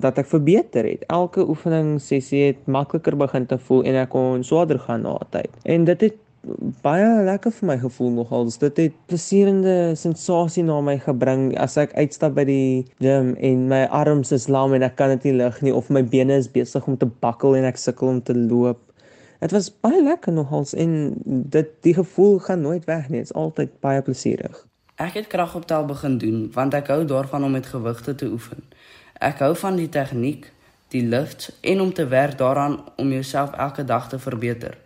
dat 0.00 0.16
ek 0.18 0.30
verbeter 0.30 0.84
het. 0.88 1.04
Elke 1.12 1.44
oefening 1.48 1.94
sessie 2.02 2.40
het 2.48 2.64
makliker 2.66 3.14
begin 3.16 3.44
te 3.48 3.56
voel 3.68 3.84
en 3.88 3.98
ek 4.00 4.10
kon 4.12 4.42
swaarder 4.44 4.80
gaan 4.82 5.04
na 5.04 5.14
tyd. 5.32 5.52
En 5.68 5.84
dit 5.88 6.06
het 6.08 6.16
baie 6.82 7.10
lekker 7.28 7.52
vir 7.54 7.68
my 7.68 7.76
gevoel 7.84 8.10
nogal. 8.16 8.48
Dit 8.64 8.80
het 8.80 8.96
plesierende 9.12 9.92
sensasie 9.96 10.64
na 10.66 10.80
my 10.80 10.96
gebring 11.04 11.52
as 11.62 11.76
ek 11.80 11.92
uitstap 12.00 12.34
by 12.40 12.46
die 12.48 12.84
gym 13.04 13.34
en 13.38 13.68
my 13.70 13.84
arms 13.92 14.32
is 14.32 14.48
lam 14.48 14.72
en 14.72 14.88
ek 14.88 14.96
kan 14.98 15.12
dit 15.14 15.28
nie 15.30 15.36
lig 15.44 15.60
nie 15.62 15.76
of 15.76 15.92
my 15.92 16.02
bene 16.02 16.40
is 16.40 16.50
besig 16.50 16.88
om 16.88 16.96
te 16.98 17.08
bakkel 17.22 17.60
en 17.60 17.68
ek 17.68 17.80
sukkel 17.80 18.16
om 18.16 18.24
te 18.24 18.36
loop. 18.36 18.80
Dit 19.42 19.50
was 19.50 19.72
baie 19.80 20.02
lekker 20.02 20.32
nogals 20.32 20.70
en 20.74 21.14
dit 21.26 21.70
die 21.82 21.94
gevoel 21.94 22.38
gaan 22.38 22.60
nooit 22.60 22.84
weg 22.84 23.08
nie. 23.08 23.18
Dit 23.18 23.30
is 23.30 23.34
altyd 23.34 23.80
baie 23.82 24.02
plesierig. 24.02 24.66
Ek 25.02 25.16
het 25.18 25.26
kragoptel 25.26 25.88
begin 25.88 26.18
doen 26.22 26.44
want 26.54 26.76
ek 26.78 26.92
hou 26.94 27.00
daarvan 27.04 27.44
om 27.44 27.50
met 27.50 27.66
gewigte 27.66 28.14
te 28.14 28.28
oefen. 28.30 28.62
Ek 29.18 29.42
hou 29.42 29.50
van 29.58 29.80
die 29.80 29.88
tegniek, 29.88 30.46
die 30.94 31.02
lifts 31.02 31.50
en 31.60 31.82
om 31.82 31.90
te 31.92 32.06
werk 32.06 32.38
daaraan 32.38 32.78
om 32.96 33.10
jouself 33.10 33.50
elke 33.66 33.84
dag 33.84 34.08
te 34.08 34.22
verbeter. 34.22 34.78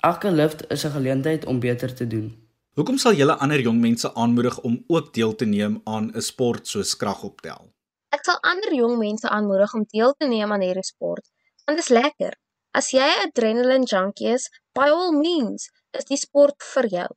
Elke 0.00 0.32
lift 0.32 0.64
is 0.72 0.86
'n 0.86 0.96
geleentheid 0.96 1.44
om 1.44 1.60
beter 1.60 1.94
te 1.94 2.06
doen. 2.06 2.32
Hoekom 2.80 2.96
sal 2.96 3.12
julle 3.12 3.36
ander 3.36 3.60
jong 3.60 3.80
mense 3.80 4.14
aanmoedig 4.14 4.60
om 4.60 4.84
ook 4.86 5.14
deel 5.14 5.34
te 5.34 5.44
neem 5.44 5.80
aan 5.84 6.10
'n 6.14 6.20
sport 6.20 6.68
soos 6.68 6.96
kragoptel? 6.96 7.72
Ek 8.08 8.24
sal 8.24 8.38
ander 8.40 8.74
jong 8.74 8.98
mense 8.98 9.28
aanmoedig 9.28 9.74
om 9.74 9.84
deel 9.88 10.14
te 10.16 10.26
neem 10.26 10.52
aan 10.52 10.60
hierdie 10.60 10.84
sport, 10.84 11.28
want 11.64 11.78
dit 11.78 11.90
is 11.90 11.96
lekker. 12.02 12.38
As 12.78 12.92
jy 12.94 13.02
'n 13.02 13.22
adrenaline 13.26 13.86
junkie 13.90 14.28
is, 14.36 14.44
by 14.78 14.86
all 14.94 15.10
means, 15.10 15.66
is 15.98 16.04
die 16.06 16.18
sport 16.20 16.62
vir 16.74 16.86
jou. 16.92 17.08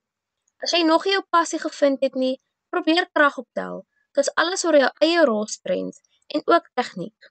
As 0.63 0.71
jy 0.74 0.82
nog 0.88 1.06
nie 1.06 1.13
jou 1.13 1.21
passie 1.36 1.60
gevind 1.62 2.02
het 2.02 2.15
nie, 2.15 2.39
probeer 2.74 3.06
kragoptel. 3.13 3.84
Dit 4.15 4.26
is 4.26 4.32
alles 4.41 4.65
oor 4.65 4.78
jou 4.80 4.89
eie 5.06 5.26
raw 5.30 5.43
strength 5.45 6.02
en 6.34 6.41
ook 6.50 6.71
tegniek. 6.80 7.30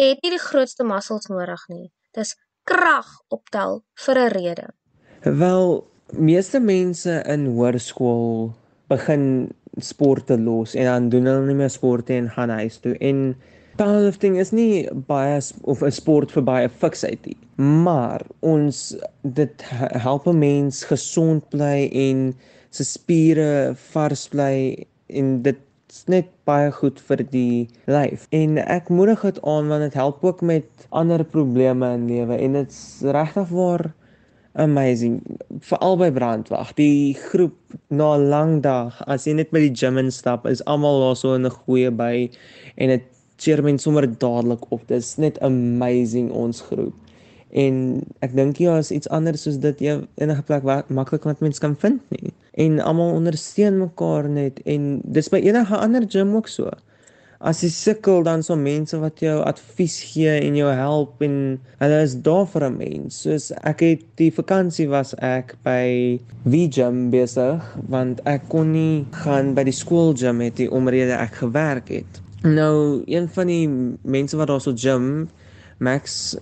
Jy 0.00 0.08
het 0.14 0.24
nie 0.24 0.32
die 0.36 0.40
grootste 0.40 0.86
muscles 0.88 1.28
nodig 1.28 1.66
nie. 1.68 1.92
Dis 2.16 2.32
krag 2.64 3.10
optel 3.28 3.84
vir 4.06 4.22
'n 4.24 4.32
rede. 4.38 4.66
Wel, 5.22 5.84
meeste 6.12 6.60
mense 6.60 7.22
in 7.26 7.46
hoërskool 7.46 8.54
begin 8.88 9.52
sporte 9.76 10.38
los 10.38 10.74
en 10.74 10.84
dan 10.84 11.08
doen 11.08 11.26
hulle 11.26 11.46
nie 11.46 11.60
meer 11.60 11.70
sporte 11.70 12.14
en 12.14 12.30
gaan 12.30 12.50
huis 12.50 12.80
toe. 12.80 12.96
En 12.98 13.36
powerlifting 13.76 14.38
is 14.40 14.52
nie 14.52 14.88
baie 15.08 15.40
of 15.62 15.82
'n 15.82 15.92
sport 15.92 16.32
vir 16.32 16.42
baie 16.42 16.68
fiksheid 16.68 17.26
nie. 17.26 17.36
Maar 17.56 18.22
ons 18.40 18.96
dit 19.22 19.64
help 20.06 20.26
'n 20.26 20.38
mens 20.38 20.84
gesond 20.84 21.48
bly 21.50 21.88
en 21.92 22.34
sy 22.70 22.84
spiere 22.84 23.74
vars 23.92 24.28
bly 24.28 24.86
en 25.08 25.42
dit 25.42 25.58
is 25.90 26.04
net 26.08 26.28
baie 26.44 26.70
goed 26.70 27.00
vir 27.00 27.22
die 27.30 27.68
lyf. 27.86 28.26
En 28.30 28.58
ek 28.58 28.88
moedig 28.88 29.22
dit 29.22 29.42
aan 29.42 29.68
want 29.68 29.82
dit 29.82 29.94
help 29.94 30.24
ook 30.24 30.40
met 30.40 30.66
ander 30.90 31.24
probleme 31.24 31.92
in 31.94 32.06
lewe 32.06 32.36
en 32.36 32.52
dit's 32.52 33.00
regtig 33.02 33.48
waar 33.48 33.92
amazing 34.56 35.20
veral 35.60 35.96
by 36.00 36.10
brandwag 36.10 36.72
die 36.78 37.14
groep 37.14 37.56
na 37.88 38.16
'n 38.16 38.28
lang 38.28 38.62
dag 38.62 39.02
as 39.06 39.26
jy 39.26 39.34
net 39.34 39.52
met 39.52 39.62
die 39.62 39.76
gym 39.76 39.98
instap 39.98 40.46
is 40.46 40.64
almal 40.64 41.00
daar 41.00 41.16
so 41.16 41.34
in 41.34 41.46
'n 41.46 41.50
goeie 41.50 41.90
by 41.90 42.30
en 42.76 42.88
dit 42.88 43.04
cheer 43.38 43.62
mense 43.62 43.86
sommer 43.86 44.06
dadelik 44.06 44.70
op 44.72 44.86
dis 44.88 45.16
net 45.22 45.40
amazing 45.40 46.30
ons 46.30 46.60
groep 46.68 46.94
en 47.64 47.76
ek 48.26 48.34
dink 48.36 48.58
ja 48.62 48.78
is 48.82 48.90
iets 48.90 49.08
anders 49.08 49.46
soos 49.46 49.60
dit 49.62 49.84
jy 49.88 50.00
enige 50.20 50.42
plek 50.48 50.66
maklik 50.88 51.28
wat 51.28 51.44
mense 51.44 51.62
kan 51.62 51.76
vind 51.84 52.02
nie 52.10 52.34
en 52.66 52.80
almal 52.80 53.14
ondersteun 53.18 53.78
mekaar 53.78 54.28
net 54.28 54.60
en 54.64 55.00
dis 55.04 55.30
by 55.32 55.40
enige 55.44 55.76
ander 55.76 56.08
gym 56.10 56.34
ook 56.36 56.48
so 56.48 56.72
as 57.40 57.60
jy 57.60 57.68
sukkel 57.72 58.24
dan 58.24 58.42
so 58.42 58.56
mense 58.56 58.96
wat 59.00 59.20
jou 59.20 59.36
advies 59.44 59.96
gee 60.08 60.32
en 60.40 60.56
jou 60.56 60.70
help 60.72 61.20
en 61.24 61.36
hulle 61.82 61.98
is 62.02 62.16
daar 62.28 62.46
vir 62.48 62.64
'n 62.64 62.76
mens. 62.76 63.20
Soos 63.22 63.52
ek 63.62 63.80
het 63.80 64.02
die 64.16 64.30
vakansie 64.30 64.88
was 64.88 65.14
ek 65.20 65.54
by 65.62 66.18
V-gym 66.48 67.10
besig 67.10 67.60
want 67.88 68.20
ek 68.24 68.48
kon 68.48 68.72
nie 68.72 69.04
gaan 69.10 69.54
by 69.54 69.64
die 69.64 69.72
skool 69.82 70.14
gym 70.14 70.40
het 70.40 70.56
die 70.56 70.70
omrede 70.70 71.12
ek 71.12 71.34
gewerk 71.44 71.88
het. 71.88 72.25
Nou 72.46 73.02
een 73.06 73.28
van 73.28 73.46
die 73.46 73.68
mense 74.02 74.36
wat 74.36 74.46
daar 74.46 74.60
so 74.60 74.72
gym 74.78 75.28
Max 75.78 76.36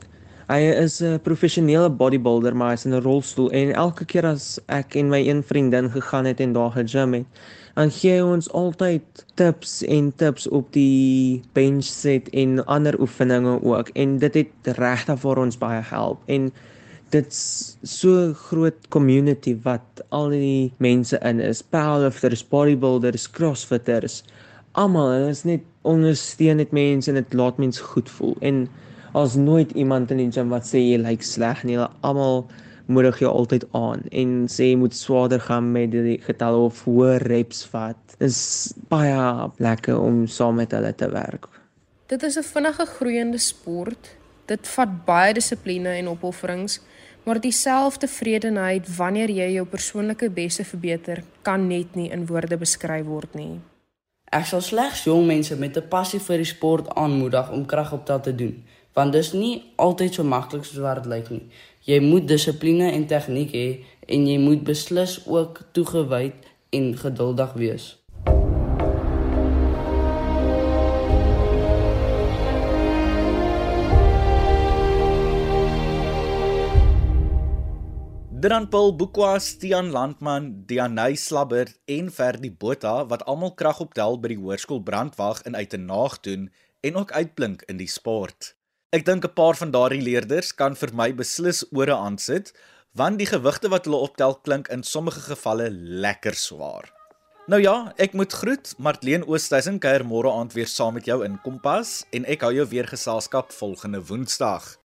Hy 0.45 0.59
is 0.77 1.01
'n 1.01 1.21
professionele 1.25 1.89
bodybuilder 1.91 2.57
maar 2.57 2.69
hy 2.69 2.75
is 2.75 2.85
in 2.85 2.93
'n 2.95 3.01
rolstoel. 3.03 3.51
En 3.51 3.73
elke 3.73 4.05
keer 4.05 4.27
as 4.27 4.59
ek 4.69 4.97
en 4.97 5.09
my 5.09 5.29
een 5.29 5.43
vriendin 5.43 5.91
gegaan 5.91 6.25
het 6.25 6.41
en 6.41 6.53
daar 6.53 6.71
gegym 6.71 7.13
het, 7.13 7.25
dan 7.75 7.91
gee 7.91 8.13
hy 8.13 8.21
ons 8.21 8.53
altyd 8.53 9.25
tips 9.35 9.83
en 9.83 10.13
tips 10.17 10.49
op 10.49 10.73
die 10.73 11.43
bench 11.53 11.85
set 11.85 12.29
en 12.29 12.67
ander 12.67 13.01
oefeninge 13.01 13.63
ook. 13.63 13.89
En 13.89 14.19
dit 14.19 14.35
het 14.35 14.77
regtig 14.77 15.21
vir 15.21 15.39
ons 15.39 15.59
baie 15.59 15.83
help 15.83 16.21
en 16.27 16.53
dit's 17.11 17.77
so 17.83 18.33
groot 18.35 18.89
community 18.89 19.57
wat 19.63 20.05
al 20.09 20.29
die 20.29 20.73
mense 20.77 21.19
in 21.19 21.41
is. 21.41 21.63
Powerlifters 21.63 22.49
bodybuilders 22.49 23.31
crossfitters 23.31 24.23
almal 24.75 25.29
is 25.29 25.45
net 25.45 25.63
ondersteun 25.83 26.63
dit 26.63 26.73
mense 26.73 27.11
en 27.11 27.21
dit 27.21 27.35
laat 27.35 27.59
mense 27.63 27.83
goed 27.93 28.11
voel 28.11 28.37
en 28.41 28.69
as 29.15 29.37
nooit 29.39 29.71
iemand 29.79 30.11
in 30.11 30.23
die 30.25 30.31
gym 30.35 30.51
wat 30.51 30.67
sê 30.67 30.83
jy 30.83 30.99
lyk 30.99 31.23
sleg 31.23 31.63
nie 31.65 31.77
hulle 31.79 31.91
almal 32.03 32.47
moedig 32.87 33.19
jou 33.23 33.31
altyd 33.33 33.65
aan 33.73 34.03
en 34.13 34.33
sê 34.51 34.71
jy 34.73 34.79
moet 34.81 34.97
swaarder 34.97 35.41
gaan 35.41 35.71
met 35.73 35.93
die 35.95 36.19
getalle 36.25 36.67
of 36.67 36.83
hoër 36.85 37.23
reps 37.31 37.65
vat. 37.73 38.01
Dit 38.19 38.29
is 38.29 38.75
baie 38.91 39.51
lekker 39.63 39.99
om 39.99 40.27
saam 40.29 40.61
met 40.61 40.75
hulle 40.77 40.93
te 40.93 41.09
werk. 41.13 41.49
Dit 42.07 42.23
is 42.23 42.37
'n 42.37 42.43
vinnige 42.43 42.87
groeiende 42.87 43.39
sport. 43.39 44.17
Dit 44.47 44.69
vat 44.69 45.05
baie 45.07 45.33
dissipline 45.35 45.89
en 45.89 46.09
opofferings, 46.09 46.81
maar 47.25 47.41
dieselfde 47.41 48.09
vredenheid 48.09 48.97
wanneer 48.97 49.31
jy 49.31 49.53
jou 49.53 49.67
persoonlike 49.67 50.31
beste 50.31 50.65
verbeter, 50.65 51.25
kan 51.43 51.67
net 51.69 51.95
nie 51.95 52.11
in 52.11 52.27
woorde 52.27 52.57
beskryf 52.57 53.07
word 53.07 53.35
nie. 53.35 53.61
Ek 54.35 54.49
sal 54.51 54.65
slegs 54.67 55.05
jong 55.07 55.29
mense 55.31 55.55
met 55.63 55.77
'n 55.79 55.89
passie 55.89 56.19
vir 56.21 56.39
die 56.43 56.53
sport 56.55 56.89
aanmoedig 57.03 57.51
om 57.55 57.67
kragoptel 57.67 58.21
te 58.21 58.35
doen, 58.35 58.65
want 58.95 59.13
dit 59.13 59.21
is 59.21 59.33
nie 59.33 59.63
altyd 59.77 60.15
so 60.15 60.25
maklik 60.25 60.65
soos 60.65 60.83
wat 60.83 60.97
dit 61.03 61.07
lyk 61.13 61.31
nie. 61.31 61.47
Jy 61.85 62.01
moet 62.01 62.29
dissipline 62.29 62.91
en 62.93 63.07
tegniek 63.07 63.53
hê 63.53 63.69
en 64.09 64.27
jy 64.27 64.39
moet 64.39 64.65
beslis 64.65 65.21
ook 65.27 65.61
toegewyd 65.73 66.35
en 66.71 66.97
geduldig 66.97 67.53
wees. 67.53 68.04
Dan 78.45 78.69
Paul 78.69 78.93
Bukwa, 78.93 79.39
Stian 79.41 79.89
Landman, 79.91 80.67
Dianay 80.67 81.15
Slabber 81.17 81.65
en 81.89 82.11
Ferdi 82.13 82.51
Botha 82.51 83.07
wat 83.09 83.23
almal 83.25 83.55
kragoptel 83.57 84.19
by 84.21 84.35
die 84.35 84.37
hoërskool 84.37 84.83
Brandwag 84.85 85.41
in 85.49 85.57
Uitenaag 85.57 86.19
doen 86.27 86.51
en 86.85 86.99
ook 87.01 87.15
uitblink 87.17 87.65
in 87.73 87.81
die 87.81 87.89
sport. 87.89 88.51
Ek 88.93 89.07
dink 89.09 89.25
'n 89.25 89.33
paar 89.33 89.57
van 89.57 89.73
daardie 89.73 90.05
leerders 90.05 90.53
kan 90.53 90.77
vir 90.77 90.93
my 90.93 91.09
beslis 91.17 91.65
ore 91.73 91.97
aansit, 91.97 92.53
want 92.93 93.17
die 93.19 93.33
gewigte 93.33 93.73
wat 93.73 93.89
hulle 93.89 94.05
optel 94.05 94.37
klink 94.45 94.69
in 94.69 94.83
sommige 94.83 95.25
gevalle 95.25 95.71
lekker 96.05 96.37
swaar. 96.37 96.93
Nou 97.49 97.63
ja, 97.63 97.95
ek 97.97 98.13
moet 98.13 98.33
groet, 98.33 98.75
Martleen 98.77 99.25
Oosthuizen 99.25 99.81
kuier 99.81 100.05
môre 100.05 100.29
aand 100.29 100.53
weer 100.53 100.69
saam 100.69 100.95
met 100.95 101.07
jou 101.07 101.25
in 101.25 101.41
Kompas 101.41 102.05
en 102.13 102.27
ek 102.27 102.43
hou 102.43 102.53
jou 102.53 102.69
weer 102.69 102.87
geselskap 102.87 103.53
volgende 103.53 104.05
Woensdag. 104.05 104.84